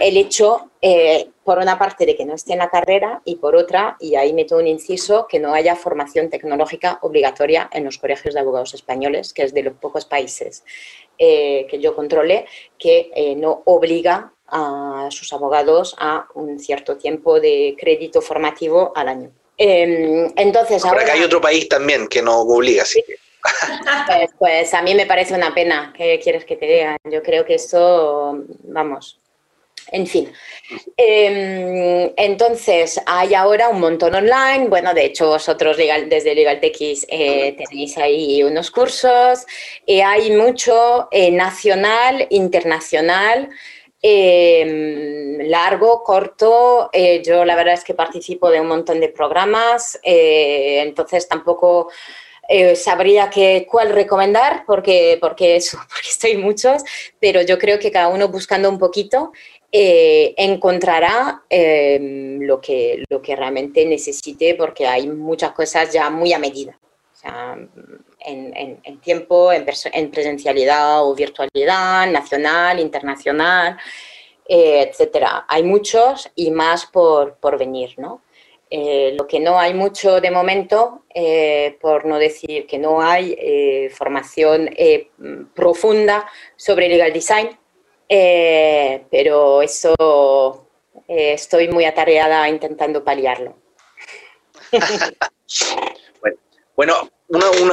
[0.01, 3.55] el hecho, eh, por una parte, de que no esté en la carrera y por
[3.55, 8.35] otra, y ahí meto un inciso, que no haya formación tecnológica obligatoria en los colegios
[8.35, 10.65] de abogados españoles, que es de los pocos países
[11.17, 17.77] eh, que yo controle, que no obliga a sus abogados a un cierto tiempo de
[17.79, 19.31] crédito formativo al año.
[19.57, 21.13] Em, entonces, ahora...
[21.13, 23.03] hay otro país también que no obliga, así
[24.07, 25.93] pues, pues, a mí me parece una pena.
[25.97, 26.97] ¿Qué quieres que te diga?
[27.05, 29.19] Yo creo que eso, vamos,
[29.93, 30.33] en fin.
[30.97, 34.69] Em, entonces, hay ahora un montón online.
[34.69, 39.47] Bueno, de hecho, vosotros desde LegalTX eh, tenéis ahí unos cursos.
[39.87, 43.49] y hay mucho eh, nacional, internacional.
[44.03, 50.01] Em, largo, corto, eh, yo la verdad es que participo de un montón de programas,
[50.03, 51.91] eh, entonces tampoco
[52.49, 56.83] eh, sabría que, cuál recomendar porque, porque, eso, porque estoy muchos,
[57.21, 59.33] pero yo creo que cada uno buscando un poquito
[59.73, 66.39] encontrará em, lo, que, lo que realmente necesite porque hay muchas cosas ya muy a
[66.41, 66.77] medida.
[68.25, 73.79] En, tiempo, en, presencialidad o virtualidad, nacional, internacional,
[74.49, 75.45] eh, etcétera.
[75.49, 78.23] Hay muchos y más por, por venir, ¿no?
[78.73, 81.03] lo que no hay mucho de momento,
[81.81, 84.71] por no decir que no hay formación
[85.55, 87.59] profunda sobre legal design,
[88.09, 90.69] pero eso
[91.09, 93.57] estoy muy atareada intentando paliarlo.
[96.81, 96.95] bueno,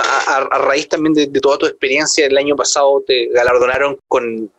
[0.04, 4.52] a, raíz también de, toda tu experiencia, el año pasado te galardonaron con,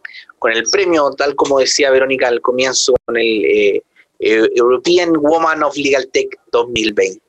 [0.50, 3.82] el premio, tal como decía Verónica al comienzo, con el eh,
[4.20, 7.20] eh, European Woman of Legal Tech 2020,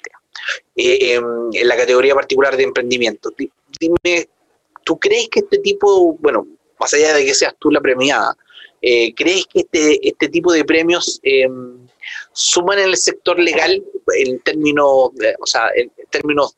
[0.77, 3.31] eh, em, en la categoría particular de emprendimiento.
[3.81, 4.29] Dime,
[4.85, 6.47] ¿tú crees que este tipo, bueno,
[6.79, 8.33] más allá de que seas tú la premiada,
[8.79, 11.85] ¿crees que este, este tipo de premios em,
[12.31, 13.83] suman en el sector legal
[14.15, 16.55] en términos, o sea, en términos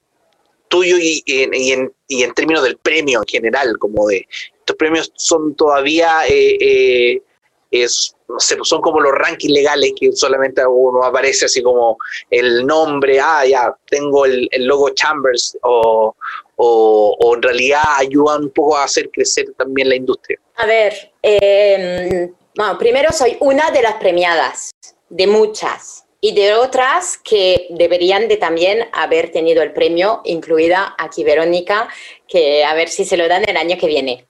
[0.71, 4.25] tuyo y, en, y, en, términos del premio en general, como de
[4.59, 7.21] estos premios son todavía, eh, eh,
[7.69, 11.97] es, no sé, son como los rankings legales que solamente uno aparece así como
[12.29, 16.15] el nombre, ah, ya, tengo el, logo Chambers, o,
[16.55, 20.39] o, en realidad ayudan un poco a hacer crecer también la industria.
[20.55, 24.71] A ver, em, bueno, primero soy una de las premiadas,
[25.09, 31.23] de muchas y de otras que deberían de también haber tenido el premio, incluida aquí
[31.23, 31.89] Verónica,
[32.27, 34.25] que a ver si se lo dan el año que viene.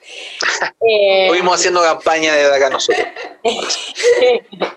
[0.80, 3.06] Estuvimos haciendo campaña desde acá nosotros.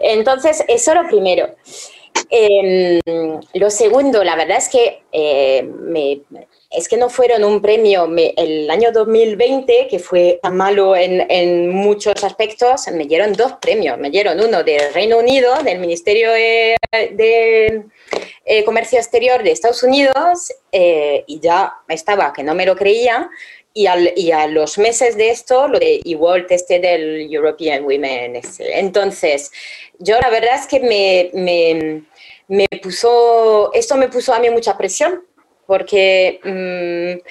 [0.00, 1.54] Entonces, eso lo primero.
[2.30, 3.00] Em,
[3.52, 6.22] lo segundo, la verdad es que eh, me,
[6.74, 8.08] es que no fueron un premio.
[8.36, 13.98] el año 2020, que fue tan malo en, muchos aspectos, me dieron dos premios.
[13.98, 16.76] Me dieron uno del Reino Unido, del Ministerio de,
[18.44, 23.30] eh, Comercio Exterior de Estados Unidos, eh, y ya estaba, que no me lo creía.
[23.74, 28.40] Y, a los meses de esto, lo de igual este del European Women.
[28.58, 29.50] Entonces,
[29.98, 32.02] yo la verdad es que me, me,
[32.48, 35.22] me puso, esto me puso a mí mucha presión
[35.72, 37.26] porque, mm,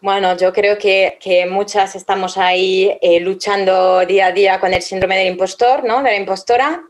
[0.00, 5.16] bueno, yo creo que, muchas estamos ahí eh, luchando día a día con el síndrome
[5.16, 6.02] del impostor, ¿no?
[6.02, 6.82] De la impostora.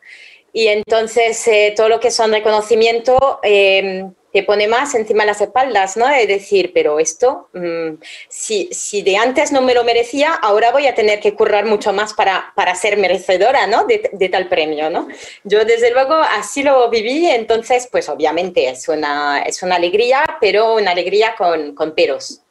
[0.55, 4.07] Y entonces eh, todo lo que son reconocimiento eh,
[4.37, 6.07] te pone más encima de las espaldas, ¿no?
[6.11, 7.95] Es decir, pero esto, mm,
[8.29, 11.95] si, si, de antes no me lo merecía, ahora voy a tener que currar mucho
[11.95, 13.87] más para, para ser merecedora, ¿no?
[13.87, 15.09] De, tal premio, ¿no?
[15.45, 20.75] Yo desde luego así lo viví, entonces, pues obviamente es una, es una alegría, pero
[20.75, 22.43] una alegría con, con peros.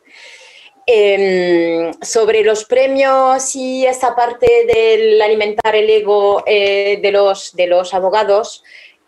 [0.88, 7.68] Em, sobre los premios y esa parte del alimentar el ego eh, de, los, de
[7.68, 8.64] los abogados,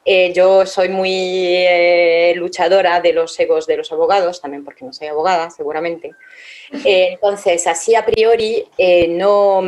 [0.10, 4.94] eh, yo soy muy eh, luchadora de los egos de los abogados, también porque no
[4.94, 6.14] soy abogada, seguramente.
[6.86, 8.66] Eh, entonces, así a priori,
[9.10, 9.62] no.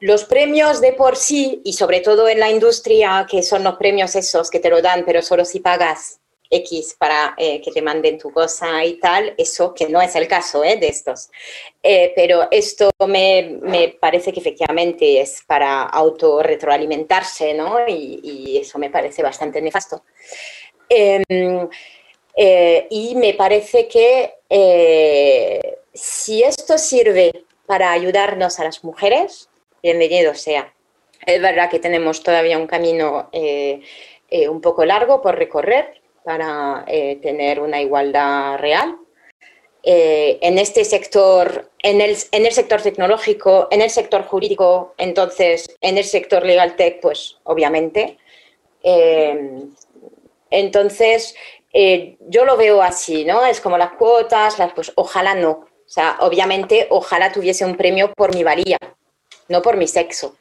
[0.00, 4.16] Los premios de por sí, y sobre todo en la industria, que son los premios
[4.16, 6.21] esos que te lo dan, pero solo si pagas
[6.52, 10.28] X para eh, que te manden tu cosa y tal, eso que no es el
[10.28, 10.76] caso ¿eh?
[10.76, 11.30] de estos.
[11.82, 17.78] Eh, pero esto me, me, parece que efectivamente es para autorretroalimentarse, ¿no?
[17.88, 20.04] Y, eso me parece bastante nefasto.
[20.88, 21.68] Em,
[22.90, 24.34] y me parece que
[25.92, 29.48] si esto sirve para ayudarnos a las mujeres,
[29.82, 30.72] bienvenido sea.
[31.24, 37.60] Es verdad que tenemos todavía un camino un poco largo por recorrer, para eh, tener
[37.60, 38.96] una igualdad real.
[39.82, 45.76] Eh, en este sector, en el, en el, sector tecnológico, en el sector jurídico, entonces
[45.80, 48.18] en el sector legal tech, pues obviamente.
[48.84, 49.64] Eh,
[50.50, 51.34] entonces,
[52.28, 53.44] yo lo veo así, ¿no?
[53.44, 55.50] Es como las cuotas, las, pues ojalá no.
[55.50, 58.78] O sea, obviamente, ojalá tuviese un premio por mi valía,
[59.48, 60.36] no por mi sexo.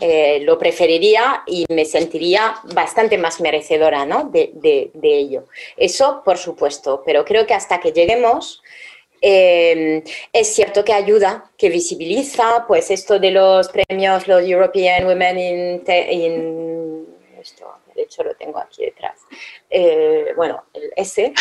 [0.00, 4.24] Eh, lo preferiría y me sentiría bastante más merecedora ¿no?
[4.24, 5.44] de, ello.
[5.76, 8.62] Eso, por supuesto, pero creo que hasta que lleguemos,
[9.22, 15.38] eh, es cierto que ayuda, que visibiliza, pues esto de los premios, los European Women
[15.38, 17.06] in...
[17.40, 19.20] esto, de hecho lo tengo aquí detrás.
[19.70, 21.32] Eh, bueno, el S.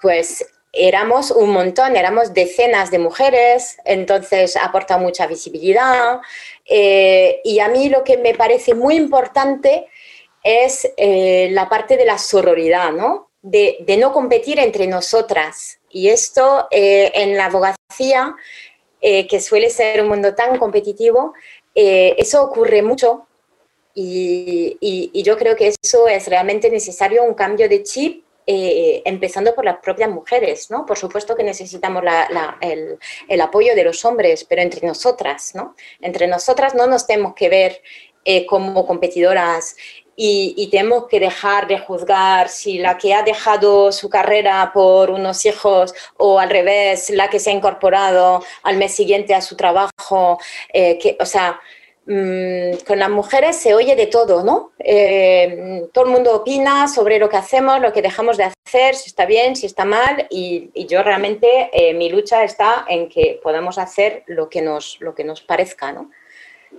[0.00, 6.20] pues éramos un montón, éramos decenas de mujeres, entonces aporta mucha visibilidad.
[6.64, 9.86] Eh, y a mí lo que me parece muy importante
[10.42, 13.28] es eh, la parte de la sororidad, ¿no?
[13.42, 15.78] De, no competir entre nosotras.
[15.90, 18.34] Y esto eh, en la abogacía,
[19.00, 21.34] que suele ser un mundo tan competitivo,
[21.74, 23.26] eso ocurre mucho.
[23.94, 29.64] y yo creo que eso es realmente necesario, un cambio de chip eh, empezando por
[29.64, 30.84] las propias mujeres, ¿no?
[30.84, 32.02] Por supuesto que necesitamos
[32.60, 35.74] el, apoyo de los hombres, pero entre nosotras, ¿no?
[36.00, 37.82] Entre nosotras no nos tenemos que ver
[38.24, 39.76] eh, como competidoras
[40.16, 45.44] y, tenemos que dejar de juzgar si la que ha dejado su carrera por unos
[45.46, 50.38] hijos o al revés, la que se ha incorporado al mes siguiente a su trabajo,
[50.72, 51.60] eh, que, o sea,
[52.04, 54.72] con las mujeres se oye de todo, ¿no?
[54.78, 59.08] Eh, todo el mundo opina sobre lo que hacemos, lo que dejamos de hacer, si
[59.08, 63.78] está bien, si está mal, y, yo realmente eh, mi lucha está en que podamos
[63.78, 66.10] hacer lo que nos, lo que nos parezca, ¿no?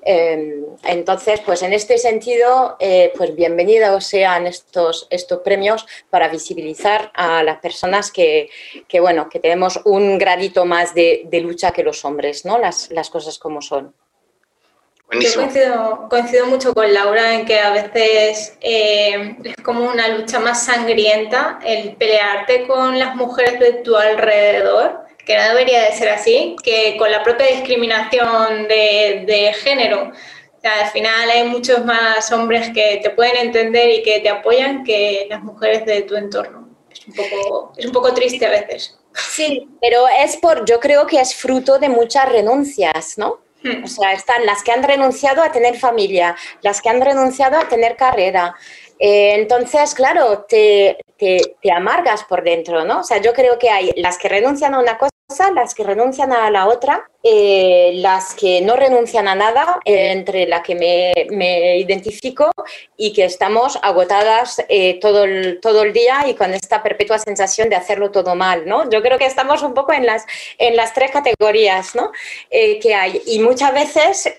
[0.01, 7.11] Em, entonces, pues en este sentido, eh, pues bienvenidos sean estos, estos premios para visibilizar
[7.13, 8.49] a las personas que,
[8.99, 12.57] bueno, que tenemos un gradito más de, lucha que los hombres, ¿no?
[12.57, 13.93] Las, las cosas como son.
[15.11, 20.39] Yo coincido, coincido, mucho con Laura en que a veces eh, es como una lucha
[20.39, 26.09] más sangrienta el pelearte con las mujeres de tu alrededor que no debería de ser
[26.09, 30.11] así, que con la propia discriminación de, género.
[30.63, 35.27] al final hay muchos más hombres que te pueden entender y que te apoyan que
[35.29, 36.69] las mujeres de tu entorno.
[36.89, 38.97] Es un poco, es un poco triste a veces.
[39.13, 43.39] Sí, pero es por, yo creo que es fruto de muchas renuncias, ¿no?
[43.63, 43.83] Hmm.
[43.83, 47.67] O sea, están las que han renunciado a tener familia, las que han renunciado a
[47.67, 48.55] tener carrera,
[48.99, 52.99] eh, entonces, claro, te, te, amargas por dentro, ¿no?
[52.99, 55.12] O sea, yo creo que hay las que renuncian a una cosa,
[55.53, 60.45] las que renuncian a la otra, eh, las que no renuncian a nada, eh, entre
[60.47, 62.51] la que me, identifico
[62.97, 64.63] y que estamos agotadas
[65.01, 68.89] todo, el, todo el día y con esta perpetua sensación de hacerlo todo mal, ¿no?
[68.89, 70.25] Yo creo que estamos un poco en las,
[70.57, 72.11] en las tres categorías, ¿no?
[72.49, 73.21] que hay.
[73.25, 74.33] Y muchas veces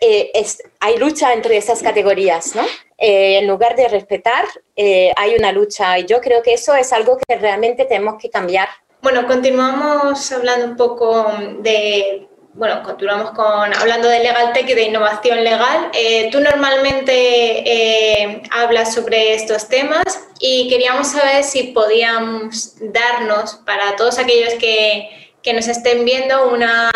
[0.81, 2.65] hay lucha entre esas categorías, ¿no?
[2.99, 4.45] Eh, en lugar de respetar,
[4.77, 8.31] eh, hay una lucha y yo creo que eso es algo que realmente tenemos que
[8.31, 8.69] cambiar.
[9.05, 14.85] Bueno, continuamos hablando un poco de, bueno, continuamos con hablando de legal tech y de
[14.85, 15.91] innovación legal.
[15.93, 20.05] Eh, tú normalmente hablas sobre estos temas
[20.41, 26.91] y queríamos saber si podíamos darnos para todos aquellos que, que nos estén viendo una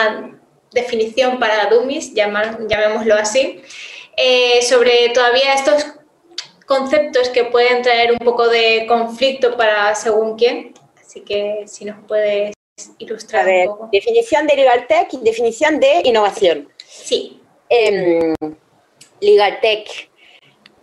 [0.73, 3.61] definición para dummies, llamémoslo así.
[4.17, 5.85] Eh, sobre todavía estos
[6.65, 10.73] conceptos que pueden traer un poco de conflicto para según quién.
[11.09, 12.53] Así que si nos puedes
[12.99, 13.89] ilustrar un poco.
[13.91, 16.69] Definición de Legal Tech y definición de innovación.
[16.87, 17.41] Sí.
[17.71, 18.35] Eh,
[19.21, 19.89] Legal Tech.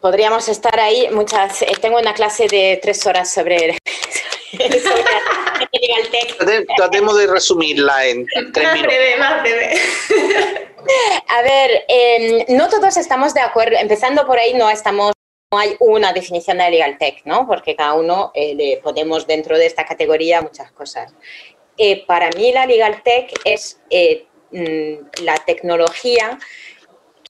[0.01, 1.61] Podríamos estar ahí muchas.
[1.61, 3.77] Eh, tengo una clase de tres horas sobre,
[4.51, 6.65] Legal Tech.
[6.75, 8.73] Tratemos de resumirla en tres minutos.
[8.73, 9.79] Más breve, más breve.
[11.27, 15.14] A ver, em, no todos estamos de acuerdo, empezando por ahí no estamos
[15.57, 17.47] hay una definición de legal tech, ¿no?
[17.47, 21.13] Porque cada uno eh, le ponemos dentro de esta categoría muchas cosas.
[21.77, 26.37] Eh, para mí la legal tech es eh, mm, la tecnología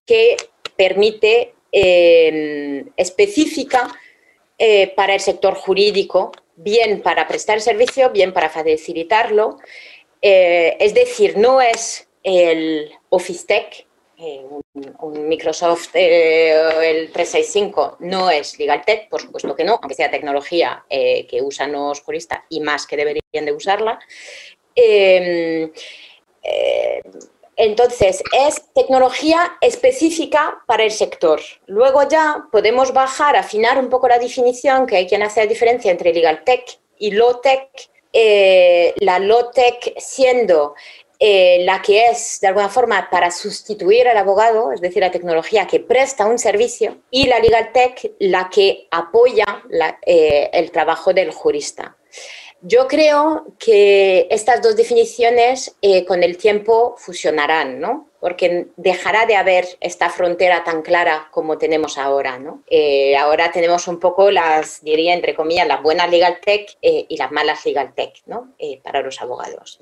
[0.05, 0.37] que
[0.75, 3.93] permite em, específica
[4.95, 9.57] para el sector jurídico, bien para prestar servicio, bien para facilitarlo.
[10.21, 13.85] es decir, no es el Office Tech,
[14.17, 14.45] eh,
[14.99, 16.51] un, Microsoft eh,
[16.83, 21.41] el 365 no es Legal Tech, por supuesto que no, aunque sea tecnología eh, que
[21.41, 23.99] usan los juristas y más que deberían de usarla.
[24.73, 25.71] Em,
[27.57, 31.41] entonces, es tecnología específica para el sector.
[31.65, 35.91] Luego ya podemos bajar, afinar un poco la definición, que hay quien hace la diferencia
[35.91, 37.69] entre Legal Tech y Low Tech.
[39.01, 40.75] la Low Tech siendo
[41.19, 45.67] eh, la que es, de alguna forma, para sustituir al abogado, es decir, la tecnología
[45.67, 49.63] que presta un servicio, y la legal tech, la que apoya
[50.05, 51.95] eh, el trabajo del jurista.
[52.61, 58.09] Yo creo que estas dos definiciones eh, con el tiempo fusionarán, ¿no?
[58.19, 62.39] porque dejará de haber esta frontera tan clara como tenemos ahora.
[62.39, 62.63] ¿no?
[62.67, 67.17] Eh, ahora tenemos un poco las, diría entre comillas, las buenas legal tech eh, y
[67.17, 68.53] las malas legal tech ¿no?
[68.83, 69.79] para los abogados.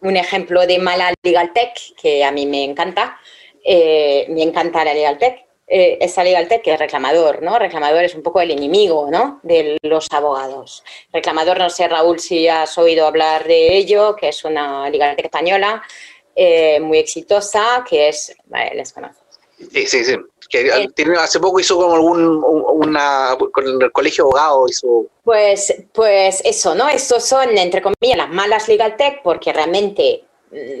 [0.00, 3.18] un ejemplo de mala legal tech que a mí me encanta,
[3.64, 7.58] me encanta la legal tech, eh, esa legal tech que es reclamador, ¿no?
[7.58, 9.40] Reclamador es un poco el enemigo, ¿no?
[9.42, 10.84] De los abogados.
[11.12, 15.24] Reclamador, no sé, Raúl, si has oído hablar de ello, que es una legal tech
[15.24, 15.82] española
[16.36, 19.22] eh, muy exitosa, que es, vale, les conoces.
[19.72, 20.16] Sí, sí, sí.
[20.50, 20.88] Que eh,
[21.18, 25.06] hace poco hizo como algún, una, con el colegio abogado hizo...
[25.24, 26.88] Pues, pues eso, ¿no?
[26.88, 30.24] Estos son, entre comillas, las malas legal tech porque realmente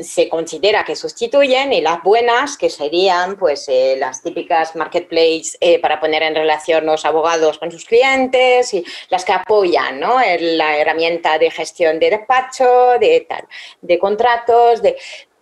[0.02, 5.80] se considera que sustituyen y las buenas que serían pues eh, las típicas marketplace eh,
[5.80, 10.18] para poner en relación los abogados con sus clientes y las que apoyan ¿no?
[10.38, 13.46] la herramienta de gestión de despacho de tal
[13.80, 14.96] de contratos de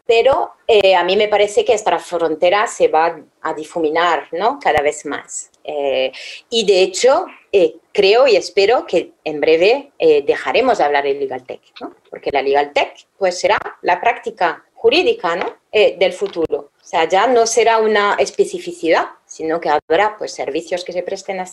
[0.07, 4.59] pero eh, a mí me parece que esta frontera se va a difuminar ¿no?
[4.61, 5.51] cada vez más.
[5.64, 6.12] Eh,
[6.51, 9.92] y de hecho, eh, creo y espero que en breve
[10.24, 11.94] dejaremos de hablar de Legal Tech, ¿no?
[12.09, 15.59] porque la Legal Tech pues, será la práctica jurídica ¿no?
[15.70, 16.70] del futuro.
[16.80, 21.44] O sea, ya no será una especificidad, sino que habrá pues, servicios que se presten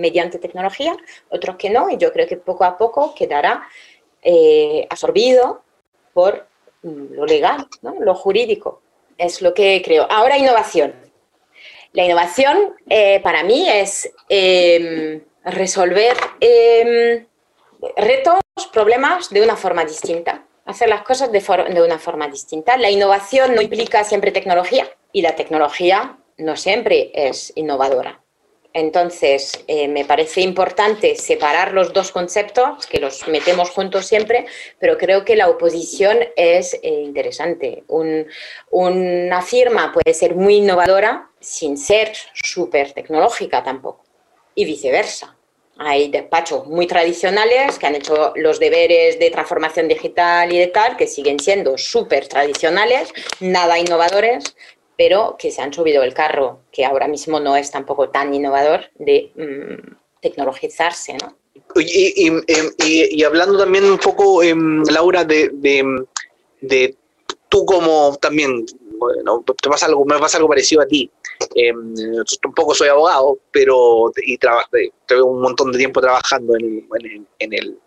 [0.00, 0.96] mediante tecnología,
[1.30, 3.66] otros que no, y yo creo que poco a poco quedará
[4.90, 5.62] absorbido
[6.12, 6.48] por
[6.82, 7.68] lo legal,
[8.00, 8.82] lo jurídico.
[9.16, 10.06] Es lo que creo.
[10.10, 10.94] Ahora, innovación.
[11.92, 17.26] La innovación eh, para mí es em, resolver em,
[17.96, 18.38] retos,
[18.72, 22.76] problemas de una forma distinta, hacer las cosas de, una forma distinta.
[22.76, 28.20] La innovación no implica siempre tecnología y la tecnología no siempre es innovadora.
[28.74, 34.44] Entonces, eh, me parece importante separar los dos conceptos, que los metemos juntos siempre,
[34.78, 37.84] pero creo que la oposición es eh, interesante.
[38.70, 44.04] una firma puede ser muy innovadora sin ser súper tecnológica tampoco,
[44.54, 45.36] y viceversa.
[45.80, 50.96] Hay despachos muy tradicionales que han hecho los deberes de transformación digital y de tal,
[50.96, 54.56] que siguen siendo súper tradicionales, nada innovadores,
[54.96, 58.90] pero que se han subido el carro, que ahora mismo no es tampoco tan innovador
[58.96, 61.36] de mm, tecnologizarse, ¿no?
[61.76, 65.50] Y, hablando también un poco, em, Laura, de,
[66.60, 66.96] de,
[67.48, 68.66] tú como también,
[68.98, 71.10] bueno, te pasa algo, me pasa algo parecido a ti.
[71.54, 71.72] Eh,
[72.42, 74.38] tampoco soy abogado, pero y
[75.06, 76.86] tengo un montón de tiempo trabajando en,
[77.38, 77.78] en, el,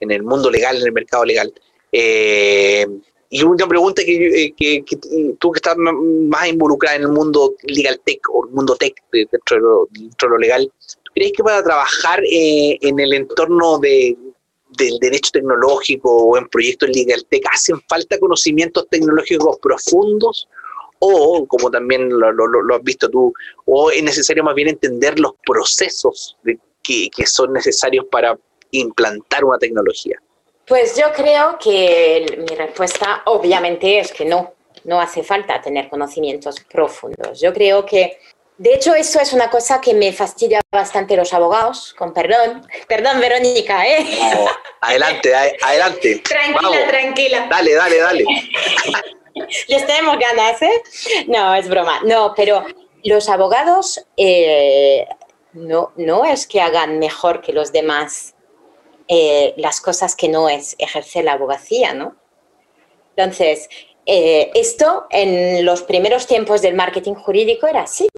[0.00, 1.52] en el mundo legal, en el mercado legal.
[1.92, 2.86] Eh,
[3.28, 4.84] y una pregunta que, que,
[5.38, 9.56] tú que estás más involucrada en el mundo legal tech o el mundo tech dentro
[9.56, 10.72] de lo, legal,
[11.14, 14.16] ¿crees que para trabajar eh, en el entorno de,
[14.78, 20.48] del derecho tecnológico o en proyectos legal tech hacen falta conocimientos tecnológicos profundos?
[20.98, 23.32] O, como también lo, lo, has visto tú,
[23.66, 28.38] o es necesario más bien entender los procesos de, que, que son necesarios para
[28.70, 30.18] implantar una tecnología.
[30.66, 36.56] Pues yo creo que mi respuesta obviamente es que no, no hace falta tener conocimientos
[36.60, 37.40] profundos.
[37.40, 38.18] Yo creo que,
[38.58, 42.66] de hecho, eso es una cosa que me fastidia bastante los abogados, con perdón.
[42.88, 44.06] Perdón, Verónica, ¿eh?
[44.80, 45.32] adelante,
[45.62, 46.18] adelante.
[46.28, 47.46] Tranquila, tranquila.
[47.48, 48.24] Dale, dale, dale.
[49.68, 50.82] Les tenemos ganas, ¿eh?
[51.28, 52.00] No, es broma.
[52.04, 52.64] No, pero
[53.04, 55.06] los abogados eh,
[55.52, 58.34] no, no es que hagan mejor que los demás
[59.08, 62.16] eh, las cosas que no es ejercer la abogacía, ¿no?
[63.14, 63.68] Entonces,
[64.04, 68.08] eh, esto en los primeros tiempos del marketing jurídico era así,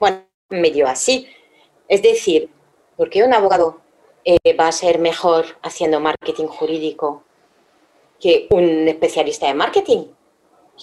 [0.00, 1.28] bueno, medio así.
[1.88, 2.50] Es decir,
[2.96, 3.80] ¿por qué un abogado
[4.58, 7.24] va a ser mejor haciendo marketing jurídico
[8.20, 10.06] que un especialista de marketing?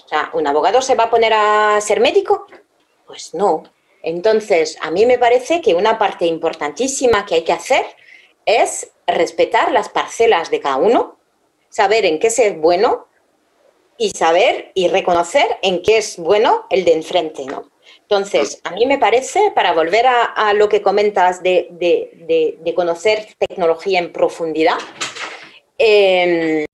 [0.05, 2.45] O sea, ¿un abogado se va a poner a ser médico?
[3.05, 3.63] Pues no.
[4.01, 7.85] Entonces, a mí me parece que una parte importantísima que hay que hacer
[8.45, 11.17] es respetar las parcelas de cada uno,
[11.69, 13.07] saber en qué es bueno
[13.97, 17.69] y saber y reconocer en qué es bueno el de enfrente, ¿no?
[18.01, 24.11] Entonces, a mí me parece, para volver a, lo que comentas de, conocer tecnología en
[24.11, 24.77] profundidad,
[25.79, 26.65] em,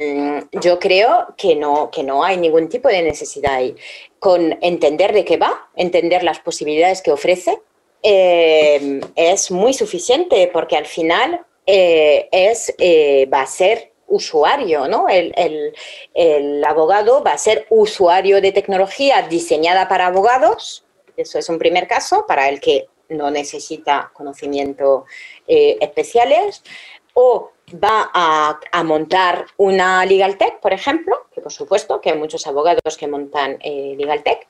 [0.51, 3.76] yo creo que no, que no hay ningún tipo de necesidad ahí.
[4.20, 7.62] Con entender de qué va, entender las posibilidades que ofrece,
[8.03, 15.08] em, es muy suficiente porque al final eh, es, eh, va a ser usuario, ¿no?
[15.10, 20.86] El, abogado va a ser usuario de tecnología diseñada para abogados,
[21.18, 25.03] eso es un primer caso, para el que no necesita conocimientos
[25.47, 26.64] eh, especiales,
[27.14, 32.45] o va a, montar una legal tech, por ejemplo, que por supuesto que hay muchos
[32.47, 34.47] abogados que montan legal tech,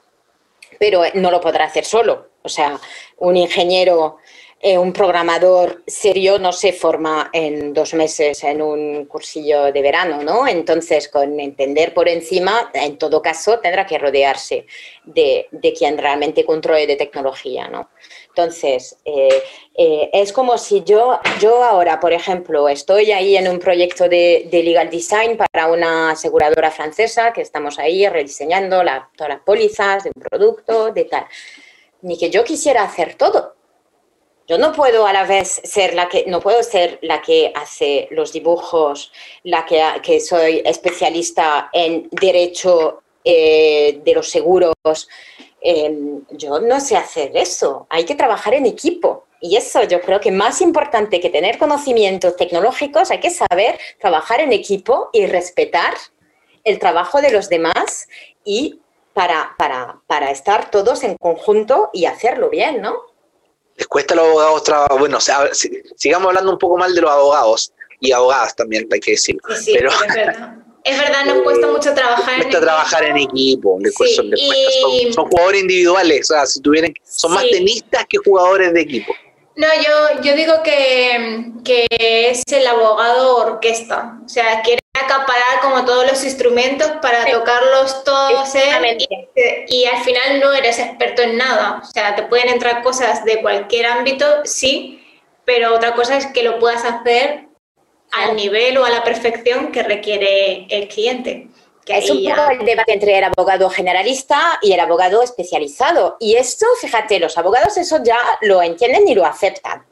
[0.80, 2.28] pero no lo podrá hacer solo.
[2.44, 2.80] O sea,
[3.18, 4.18] un ingeniero
[4.62, 10.24] eh, un programador serio no se forma en dos meses en un cursillo de verano,
[10.24, 10.48] ¿no?
[10.48, 14.66] Entonces, con entender por encima, en todo caso, tendrá que rodearse
[15.04, 15.48] de,
[15.78, 17.90] quien realmente controle de tecnología, ¿no?
[18.30, 19.44] Entonces, eh,
[19.78, 24.50] eh, es como si yo, yo ahora, por ejemplo, estoy ahí en un proyecto de,
[24.52, 28.82] legal design para una aseguradora francesa que estamos ahí rediseñando
[29.16, 31.26] todas las pólizas de un producto, de tal.
[32.02, 33.55] Ni que yo quisiera hacer todo
[34.48, 38.08] yo no puedo a la vez ser la que, no puedo ser la que hace
[38.12, 39.12] los dibujos,
[39.44, 44.76] la que, que soy especialista en derecho eh, de los seguros.
[45.62, 47.88] Em, yo no sé hacer eso.
[47.90, 49.26] Hay que trabajar en equipo.
[49.42, 54.42] Y eso yo creo que más importante que tener conocimientos tecnológicos, hay que saber trabajar
[54.42, 55.94] en equipo y respetar
[56.64, 58.08] el trabajo de los demás
[58.44, 58.80] y
[59.14, 63.15] para, para, para estar todos en conjunto y hacerlo bien, ¿no?
[63.78, 65.00] Les cuesta a los abogados trabajar.
[65.00, 65.20] Bueno,
[65.96, 69.42] sigamos hablando un poco mal de los abogados y abogadas también, hay que decirlo.
[69.56, 70.66] Sí, Pero, es verdad.
[70.86, 73.80] Es verdad, nos cuesta mucho trabajar cuesta en trabajar equipo.
[73.80, 74.06] en equipo,
[75.14, 79.12] son, jugadores individuales, o sea, si tuvieran, son más tenistas que jugadores de equipo.
[79.56, 85.86] No, yo, yo digo que, que, es el abogado orquesta, o sea, quiere acaparar como
[85.86, 89.08] todos los instrumentos para tocarlos todos él y,
[89.68, 93.42] y, al final no eres experto en nada, o sea, te pueden entrar cosas de
[93.42, 95.02] cualquier ámbito, sí,
[95.46, 97.48] pero otra cosa es que lo puedas hacer
[98.12, 101.48] al nivel o a la perfección que requiere el cliente
[101.88, 106.18] es un poco el debate entre el abogado generalista y el abogado especializado.
[106.20, 109.86] Y esto, fíjate, los abogados eso ya lo entienden y lo aceptan.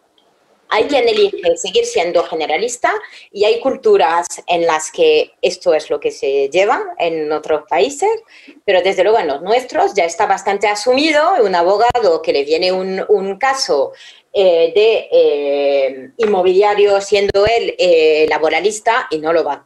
[0.75, 2.91] Hay quien elige seguir siendo generalista
[3.31, 8.09] y hay culturas en las que esto es lo que se lleva en otros países,
[8.65, 11.21] pero desde luego en los nuestros ya está bastante asumido.
[11.43, 13.91] Un abogado que le viene un, caso
[14.33, 19.63] eh, de eh, inmobiliario siendo él eh, laboralista y no lo va,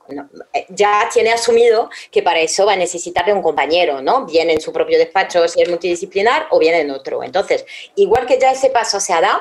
[0.67, 4.25] ya tiene asumido que para eso va a necesitar de un compañero, ¿no?
[4.25, 7.23] Bien en su propio despacho si es multidisciplinar o bien en otro.
[7.23, 9.39] Entonces, igual que ya ese paso se ha dado,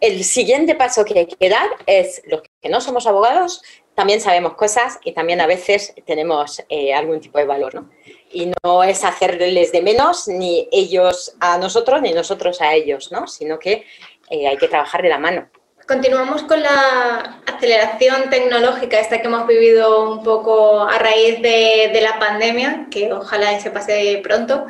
[0.00, 3.62] el siguiente paso que hay que dar es los que no somos abogados,
[3.94, 7.90] también sabemos cosas y también a veces tenemos algún tipo de valor, ¿no?
[8.32, 13.26] Y no es hacerles de menos ni ellos a nosotros ni nosotros a ellos, ¿no?
[13.26, 13.84] Sino que
[14.30, 15.50] eh, hay que trabajar de la mano.
[15.90, 22.16] Continuamos con la aceleración tecnológica, esta que hemos vivido un poco a raíz de, la
[22.20, 24.66] pandemia, que ojalá se pase pronto.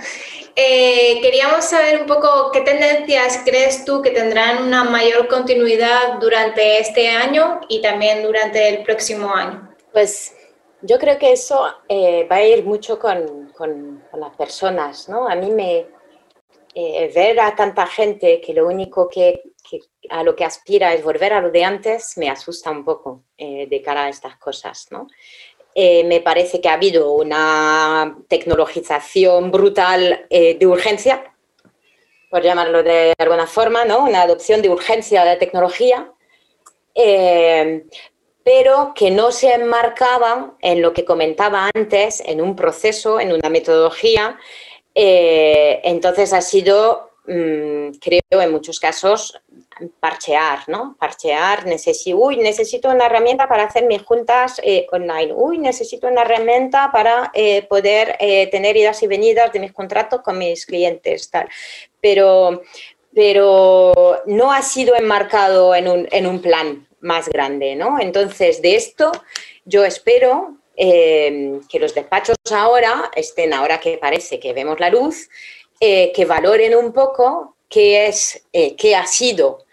[0.56, 6.78] Eh, queríamos saber un poco qué tendencias crees tú que tendrán una mayor continuidad durante
[6.78, 9.76] este año y también durante el próximo año.
[9.92, 10.34] Pues
[10.80, 15.28] yo creo que eso eh, va a ir mucho con, con, con, las personas, ¿no?
[15.28, 15.86] A mí me,
[16.72, 19.49] eh, ver a tanta gente que lo único que,
[20.08, 23.66] a lo que aspira es volver a lo de antes me asusta un poco eh,
[23.68, 25.06] de cara a estas cosas, ¿no?
[25.74, 31.32] Eh, me parece que ha habido una tecnologización brutal de urgencia,
[32.28, 34.04] por llamarlo de alguna forma, ¿no?
[34.04, 36.12] Una adopción de urgencia de la tecnología,
[38.42, 43.48] pero que no se enmarcaban en lo que comentaba antes, en un proceso, en una
[43.48, 44.38] metodología
[44.94, 49.40] eh, entonces ha sido, mm, creo, en muchos casos,
[50.00, 50.96] parchear, ¿no?
[50.98, 56.22] Parchear, necesito, uy, necesito una herramienta para hacer mis juntas eh, online, uy, necesito una
[56.22, 58.16] herramienta para eh, poder
[58.50, 61.48] tener idas y venidas de mis contratos con mis clientes, tal.
[62.00, 62.62] Pero,
[63.14, 67.98] pero no ha sido enmarcado en un, en un plan más grande, ¿no?
[68.00, 69.10] Entonces, de esto
[69.64, 75.28] yo espero que los despachos ahora estén, ahora que parece que vemos la luz,
[75.82, 79.64] eh, que valoren un poco qué es, eh, qué ha sido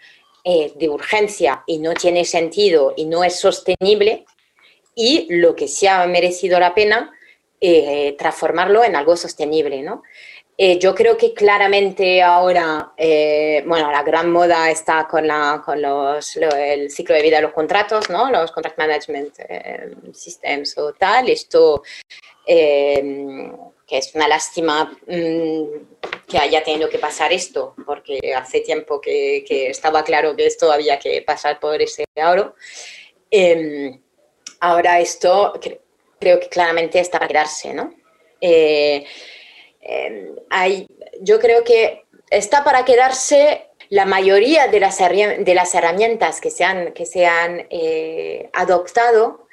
[0.48, 4.24] eh, de urgencia y no tiene sentido y no es sostenible
[4.94, 7.12] y lo que sí ha merecido la pena
[8.16, 10.04] transformarlo en algo sostenible, ¿no?
[10.60, 15.80] Eh, yo creo que claramente ahora, eh, bueno, la gran moda está con, la, con
[15.80, 18.28] los, el ciclo de vida de los contratos, ¿no?
[18.28, 21.28] Los contract management eh, systems o tal.
[21.28, 21.84] Esto,
[23.88, 25.62] que es una lástima mm,
[26.28, 30.70] que haya tenido que pasar esto, porque hace tiempo que, que, estaba claro que esto
[30.70, 32.54] había que pasar por ese oro.
[33.30, 33.98] Em,
[34.60, 35.58] ahora esto
[36.20, 37.94] creo que claramente está para quedarse, ¿no?
[38.40, 39.04] Em,
[40.50, 40.86] hay,
[41.22, 46.62] yo creo que está para quedarse la mayoría de las, de las herramientas que se
[46.64, 49.46] han, que se han eh, adoptado,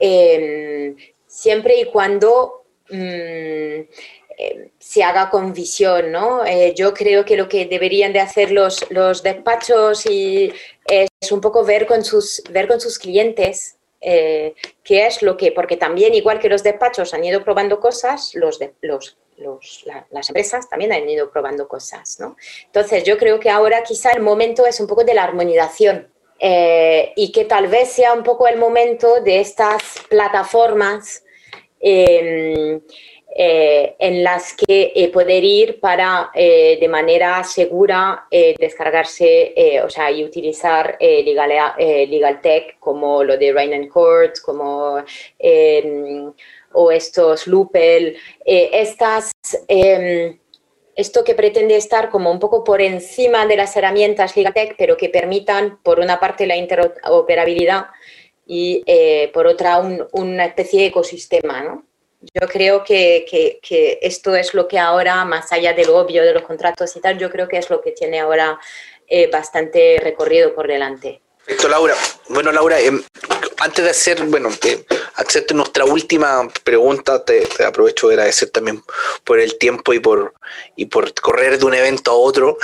[0.00, 0.96] em,
[1.28, 2.61] siempre y cuando
[2.92, 3.88] mm,
[4.38, 6.12] em, se haga con visión.
[6.12, 6.44] ¿no?
[6.44, 10.52] Eh, yo creo que lo que deberían de hacer los, los despachos y
[10.86, 15.52] es un poco ver con sus, ver con sus clientes eh, qué es lo que,
[15.52, 19.16] porque también igual que los despachos han ido probando cosas, los, los
[20.10, 22.36] las empresas también han ido probando cosas, ¿no?
[22.66, 27.12] Entonces, yo creo que ahora quizá el momento es un poco de la armonización eh,
[27.16, 31.24] y que tal vez sea un poco el momento de estas plataformas
[31.82, 32.80] eh,
[33.98, 40.96] en las que eh, poder ir para de manera segura descargarse o sea, y utilizar
[41.00, 45.02] legal, legal Tech como lo de Rain and Court, como
[45.38, 46.32] em,
[46.72, 49.32] o estos Loopel, eh, estas,
[49.68, 50.38] em,
[50.94, 55.08] esto que pretende estar como un poco por encima de las herramientas Ligatech, pero que
[55.08, 57.86] permitan, por una parte, la interoperabilidad
[58.54, 59.78] y, eh, por otra,
[60.12, 61.86] una especie de ecosistema, ¿no?
[62.34, 66.34] Yo creo que, que, esto es lo que ahora, más allá de lo obvio de
[66.34, 68.60] los contratos y tal, yo creo que es lo que tiene ahora
[69.08, 71.22] eh, bastante recorrido por delante.
[71.38, 71.94] Perfecto, Laura.
[72.28, 73.02] Bueno, Laura, em,
[73.58, 74.84] antes de hacer, bueno, eh,
[75.16, 78.82] hacerte nuestra última pregunta, te, aprovecho de agradecer también
[79.24, 80.34] por el tiempo y por,
[80.76, 82.58] y por correr de un evento a otro,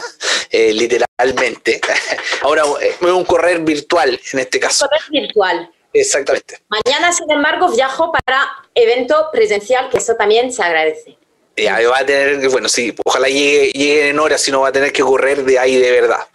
[0.50, 1.80] eh, literalmente.
[2.42, 4.86] Ahora, es un correr virtual en este caso.
[4.88, 5.70] Correr virtual.
[5.92, 6.58] Exactamente.
[6.68, 11.16] Mañana, sin embargo, viajo para evento presencial, que eso también se agradece.
[11.56, 14.72] Ya, va a tener, bueno, sí, ojalá llegue, llegue en horas, si no va a
[14.72, 16.26] tener que correr de ahí de verdad.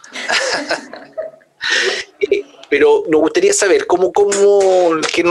[2.70, 5.22] Pero nos gustaría saber cómo, cómo que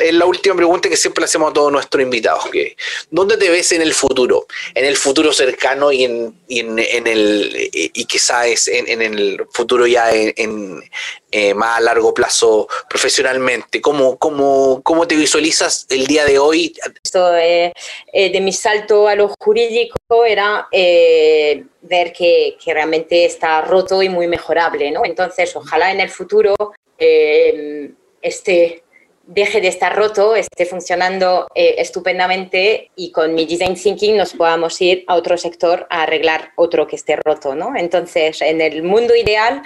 [0.00, 2.76] es la última pregunta que siempre hacemos a todos nuestros invitados, que
[3.10, 4.46] ¿dónde te ves en el futuro?
[4.74, 9.86] En el futuro cercano y en, y en, el y quizás en, en, el futuro
[9.86, 10.82] ya en,
[11.30, 13.80] eh, más a largo plazo profesionalmente.
[13.80, 16.74] ¿Cómo, cómo, cómo te visualizas el día de hoy?
[17.02, 17.72] Esto eh,
[18.12, 24.08] eh, de mi salto a lo jurídico era ver que, que, realmente está roto y
[24.08, 25.04] muy mejorable, ¿no?
[25.04, 26.54] Entonces, ojalá en el futuro
[26.98, 28.82] eh, este
[29.26, 34.80] deje de estar roto, esté funcionando eh, estupendamente y con mi design thinking nos podamos
[34.80, 37.74] ir a otro sector a arreglar otro que esté roto, ¿no?
[37.76, 39.62] Entonces, en el mundo ideal,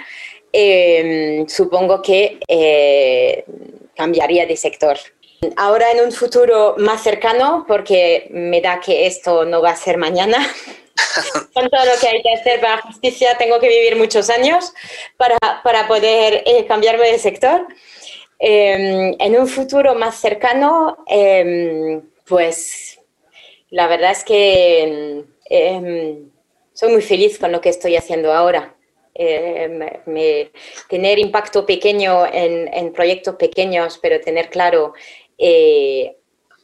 [0.53, 3.45] em, supongo que eh,
[3.95, 4.97] cambiaría de sector.
[5.57, 9.97] Ahora en un futuro más cercano, porque me da que esto no va a ser
[9.97, 10.37] mañana,
[11.53, 14.73] con todo lo que hay que hacer para justicia, tengo que vivir muchos años
[15.17, 17.67] para, para poder eh, cambiarme de sector.
[18.37, 22.99] Em, en un futuro más cercano, em, pues
[23.69, 25.23] la verdad es que
[26.73, 28.75] soy muy feliz con lo que estoy haciendo ahora.
[29.17, 30.51] Me,
[30.89, 34.93] tener impacto pequeño en, proyectos pequeños, pero tener claro
[35.37, 36.15] eh,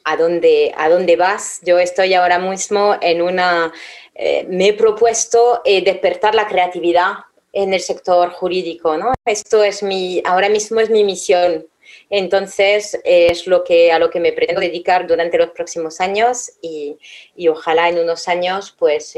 [0.05, 1.59] a dónde, a dónde vas.
[1.63, 3.73] Yo estoy ahora mismo en una,
[4.15, 7.13] eh, me he propuesto eh, despertar la creatividad
[7.51, 9.13] en el sector jurídico, ¿no?
[9.25, 11.67] Esto es mi, ahora mismo es mi misión.
[12.09, 16.97] Entonces, es lo que, a lo que me pretendo dedicar durante los próximos años y,
[17.49, 19.17] ojalá en unos años, pues,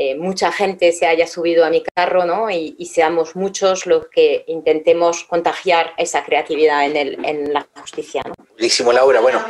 [0.00, 2.48] eh, mucha gente se haya subido a mi carro ¿no?
[2.50, 8.22] y, seamos muchos los que intentemos contagiar esa creatividad en, el, en la justicia.
[8.24, 8.32] ¿no?
[8.52, 9.18] Buenísimo, Laura.
[9.18, 9.44] Bueno,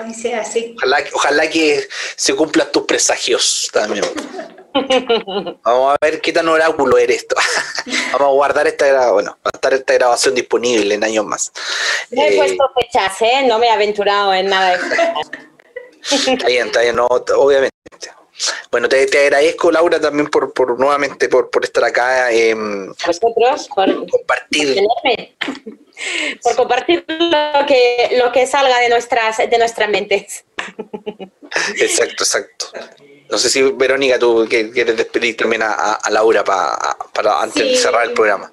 [0.74, 1.86] ojalá, ojalá que
[2.16, 4.07] se cumplan tus presagios también.
[5.64, 7.36] Vamos a ver qué tan oráculo eres esto.
[8.12, 11.53] Vamos a guardar esta, bueno, va a estar esta grabación disponible en años más.
[12.11, 13.46] No he puesto fechas, ¿eh?
[13.46, 14.78] No me he aventurado en nada de
[16.32, 17.76] Está bien, está bien, no, obviamente.
[18.70, 22.30] Bueno, te, agradezco, Laura, también por, por nuevamente por, por estar acá.
[22.32, 24.82] Eh, Vosotros, por compartir.
[26.43, 30.45] Por compartir lo que, lo que salga de nuestras, de nuestras mentes.
[31.76, 32.66] Exacto, exacto.
[33.30, 38.12] No sé si, Verónica, tú quieres despedir también a, Laura para antes de cerrar el
[38.12, 38.53] programa.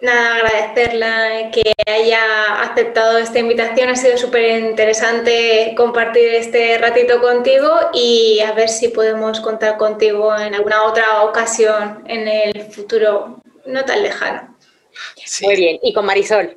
[0.00, 3.88] Nada, agradecerla que haya aceptado esta invitación.
[3.88, 10.36] Ha sido súper interesante compartir este ratito contigo y a ver si podemos contar contigo
[10.36, 14.56] en alguna otra ocasión en el futuro no tan lejano.
[15.42, 16.56] Muy bien, y con Marisol.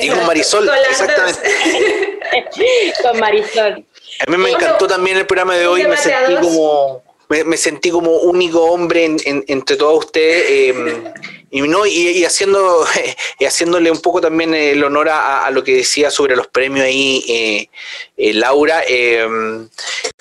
[0.00, 1.40] y con Marisol, exactamente.
[3.02, 3.84] con Marisol.
[4.26, 8.12] A mí me encantó también el programa de hoy, me sentí como me, sentí como
[8.18, 10.70] único hombre entre todos ustedes.
[10.70, 11.04] Em,
[11.50, 12.86] y, no, y, haciendo,
[13.38, 17.24] y haciéndole un poco también el honor a, lo que decía sobre los premios ahí,
[17.28, 17.68] eh,
[18.16, 19.68] eh, Laura, em,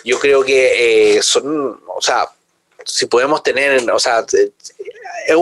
[0.03, 2.27] yo creo que eh, son, o sea,
[2.83, 4.25] si podemos tener, o sea,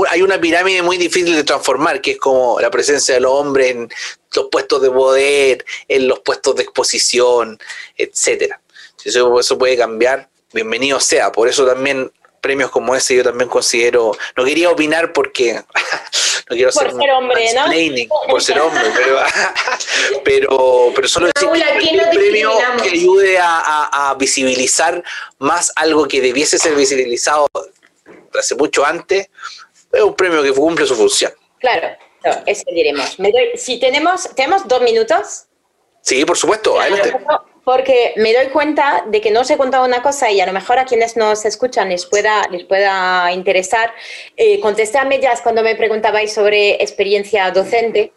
[0.09, 3.71] hay una pirámide muy difícil de transformar, que es como la presencia de los hombres
[3.71, 3.89] en
[4.33, 7.59] los puestos de poder, en los puestos de exposición,
[7.97, 8.61] etcétera.
[9.03, 11.31] Eso, eso puede cambiar, bienvenido sea.
[11.31, 12.11] Por eso también
[12.43, 15.53] premios como ese yo también considero, no quería opinar porque
[16.49, 18.27] no quiero por ser hombre, ¿no?
[18.27, 18.81] por ser hombre,
[20.25, 22.51] pero, pero, solo decir que un premio
[22.83, 25.01] que ayude a, visibilizar
[25.39, 27.47] más algo que debiese ser visibilizado
[28.37, 29.29] hace mucho antes,
[29.91, 31.31] es un premio que cumple su función.
[31.59, 31.95] Claro,
[32.45, 33.17] eso diremos.
[33.55, 35.45] si tenemos, tenemos dos minutos.
[36.01, 37.13] Sí, por supuesto, adelante
[37.63, 40.53] porque me doy cuenta de que no os he contado una cosa y a lo
[40.53, 43.93] mejor a quienes nos escuchan les pueda, les pueda interesar.
[44.35, 48.11] Eh, contesté a medias cuando me preguntabais sobre experiencia docente.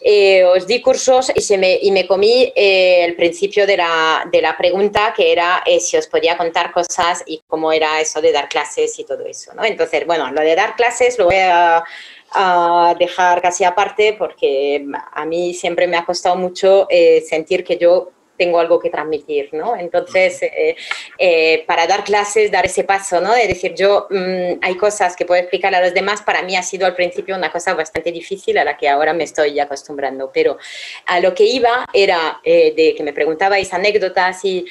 [0.00, 4.24] Eh, os di cursos y, se me, y me comí eh, el principio de la,
[4.30, 8.30] de la pregunta que era si os podía contar cosas y cómo era eso de
[8.30, 9.52] dar clases y todo eso.
[9.54, 9.64] ¿no?
[9.64, 11.82] Entonces, bueno, lo de dar clases lo voy a,
[12.30, 16.86] a dejar casi aparte porque a mí siempre me ha costado mucho
[17.28, 19.76] sentir que yo tengo algo que transmitir, ¿no?
[19.76, 20.76] Entonces, eh,
[21.18, 23.32] eh, para dar clases, dar ese paso, ¿no?
[23.34, 26.62] De decir, yo mm, hay cosas que puedo explicar a los demás, para mí ha
[26.62, 30.58] sido al principio una cosa bastante difícil a la que ahora me estoy acostumbrando, pero
[31.06, 34.66] a lo que iba era eh, de que me preguntabais anécdotas y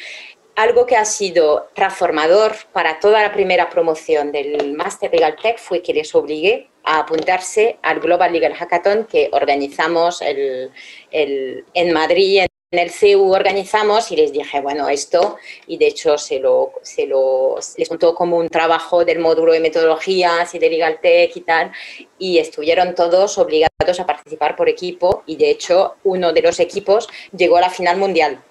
[0.56, 5.82] algo que ha sido transformador para toda la primera promoción del Master Legal Tech fue
[5.82, 10.72] que les obligué a apuntarse al Global Legal Hackathon que organizamos el,
[11.12, 12.46] en Madrid,
[12.76, 17.08] en el CEU organizamos y les dije, bueno, esto, y de hecho se lo, se
[17.08, 21.42] lo les contó como un trabajo del módulo de metodologías y de Legal Tech y
[21.42, 21.72] tal,
[22.20, 27.08] y estuvieron todos obligados a participar por equipo, y de hecho uno de los equipos
[27.36, 28.42] llegó a la final mundial,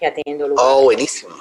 [0.00, 0.64] ya teniendo lugar.
[0.66, 1.34] Oh, buenísimo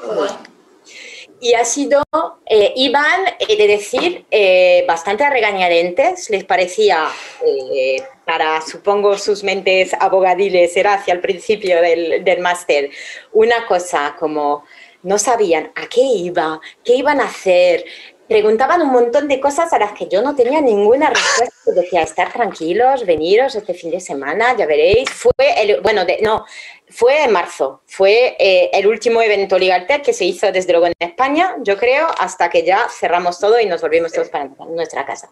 [1.39, 2.01] y ha sido,
[2.45, 7.07] eh, iban, he de decir, eh, bastante regañadentes, les parecía,
[7.45, 12.89] eh, para supongo sus mentes abogadiles, era hacia el principio del, del máster,
[13.33, 14.63] una cosa como
[15.03, 17.85] no sabían a qué iba, qué iban a hacer,
[18.27, 21.71] preguntaban un montón de cosas a las que yo no tenía ninguna respuesta.
[21.73, 25.09] Decía, estar tranquilos, veniros este fin de semana, ya veréis.
[25.09, 26.45] Fue el, bueno, no,
[26.89, 30.93] fue en marzo, fue eh, el último evento Tech que se hizo desde luego en
[30.99, 35.29] España, yo creo, hasta que ya cerramos todo y nos volvimos todos para nuestra casa.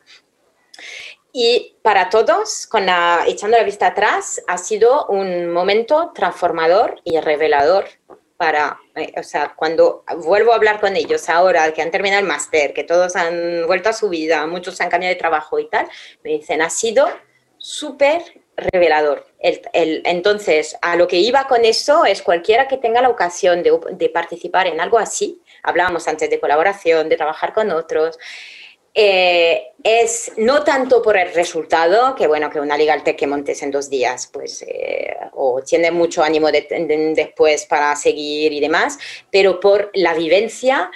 [1.32, 7.20] Y para todos, con la, echando la vista atrás, ha sido un momento transformador y
[7.20, 7.86] revelador
[8.38, 12.28] para, eh, o sea, cuando vuelvo a hablar con ellos ahora, que han terminado el
[12.28, 15.88] máster, que todos han vuelto a su vida, muchos han cambiado de trabajo y tal,
[16.24, 17.08] me dicen, ha sido
[17.58, 18.22] súper
[18.58, 19.26] revelador.
[19.40, 23.78] El, entonces, a lo que iba con eso es cualquiera que tenga la ocasión de,
[23.92, 28.18] de participar en algo así, hablábamos antes de colaboración, de trabajar con otros,
[28.98, 33.62] eh, es no tanto por el resultado, que bueno, que una legal tech que montes
[33.62, 38.98] en dos días, pues, eh, o tiene mucho ánimo después para seguir y demás,
[39.30, 40.90] pero por la vivencia.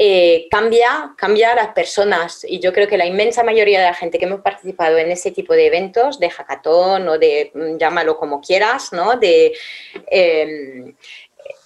[0.00, 3.94] Eh, cambia, cambia a las personas y yo creo que la inmensa mayoría de la
[3.94, 8.16] gente que hemos participado en ese tipo de eventos, de hackathon o de mm, llámalo
[8.16, 9.16] como quieras, ¿no?
[9.16, 9.54] de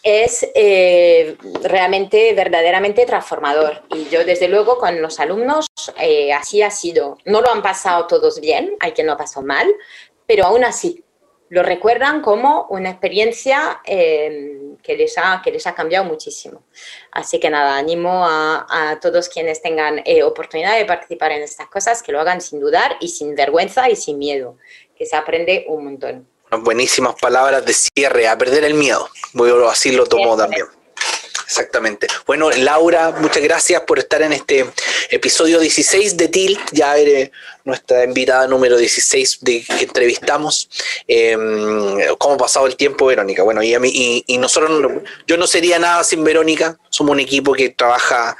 [0.03, 3.83] es eh, realmente, verdaderamente transformador.
[3.91, 5.67] Y yo, desde luego, con los alumnos,
[6.01, 7.19] eh, así ha sido.
[7.25, 9.73] No lo han pasado todos bien, hay quien lo pasó mal,
[10.27, 11.05] pero aún así
[11.49, 16.65] lo recuerdan como una experiencia eh, que, les ha, que les ha cambiado muchísimo.
[17.11, 22.03] Así que nada, animo a, a todos quienes tengan oportunidad de participar en estas cosas,
[22.03, 24.57] que lo hagan sin dudar y sin vergüenza y sin miedo,
[24.97, 29.09] que se aprende un montón buenísimas palabras de cierre, a perder el miedo.
[29.71, 30.67] Así lo tomo también.
[31.53, 32.07] Exactamente.
[32.27, 34.65] Bueno, Laura, muchas gracias por estar en este
[35.11, 36.61] episodio 16 de Tilt.
[36.73, 37.31] Ya eres
[37.65, 40.71] nuestra invitada número 16 de que entrevistamos.
[41.07, 43.43] Em, ¿Cómo ha pasado el tiempo, Verónica?
[43.43, 44.93] Bueno, y, a mí, y nosotros,
[45.27, 46.79] yo no sería nada sin Verónica.
[46.89, 48.35] Somos un equipo que trabaja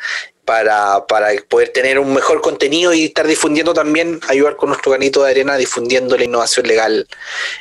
[0.45, 5.23] para, para, poder tener un mejor contenido y estar difundiendo también, ayudar con nuestro granito
[5.23, 7.07] de arena difundiendo la innovación legal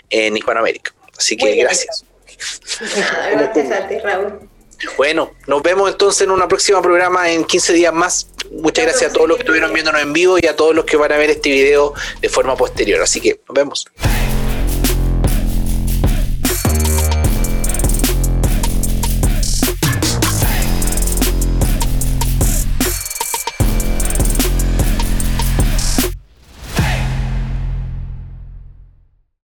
[0.10, 0.94] en Hispanoamérica.
[1.18, 2.06] Así que gracias.
[3.32, 4.50] Gracias a ti, Raúl.
[4.98, 8.28] Bueno, nos vemos entonces en un próximo programa en 15 días más.
[8.52, 10.98] Muchas gracias a todos los que estuvieron viéndonos en vivo y a todos los que
[10.98, 13.02] van a ver este video de forma posterior.
[13.02, 13.86] Así que nos vemos.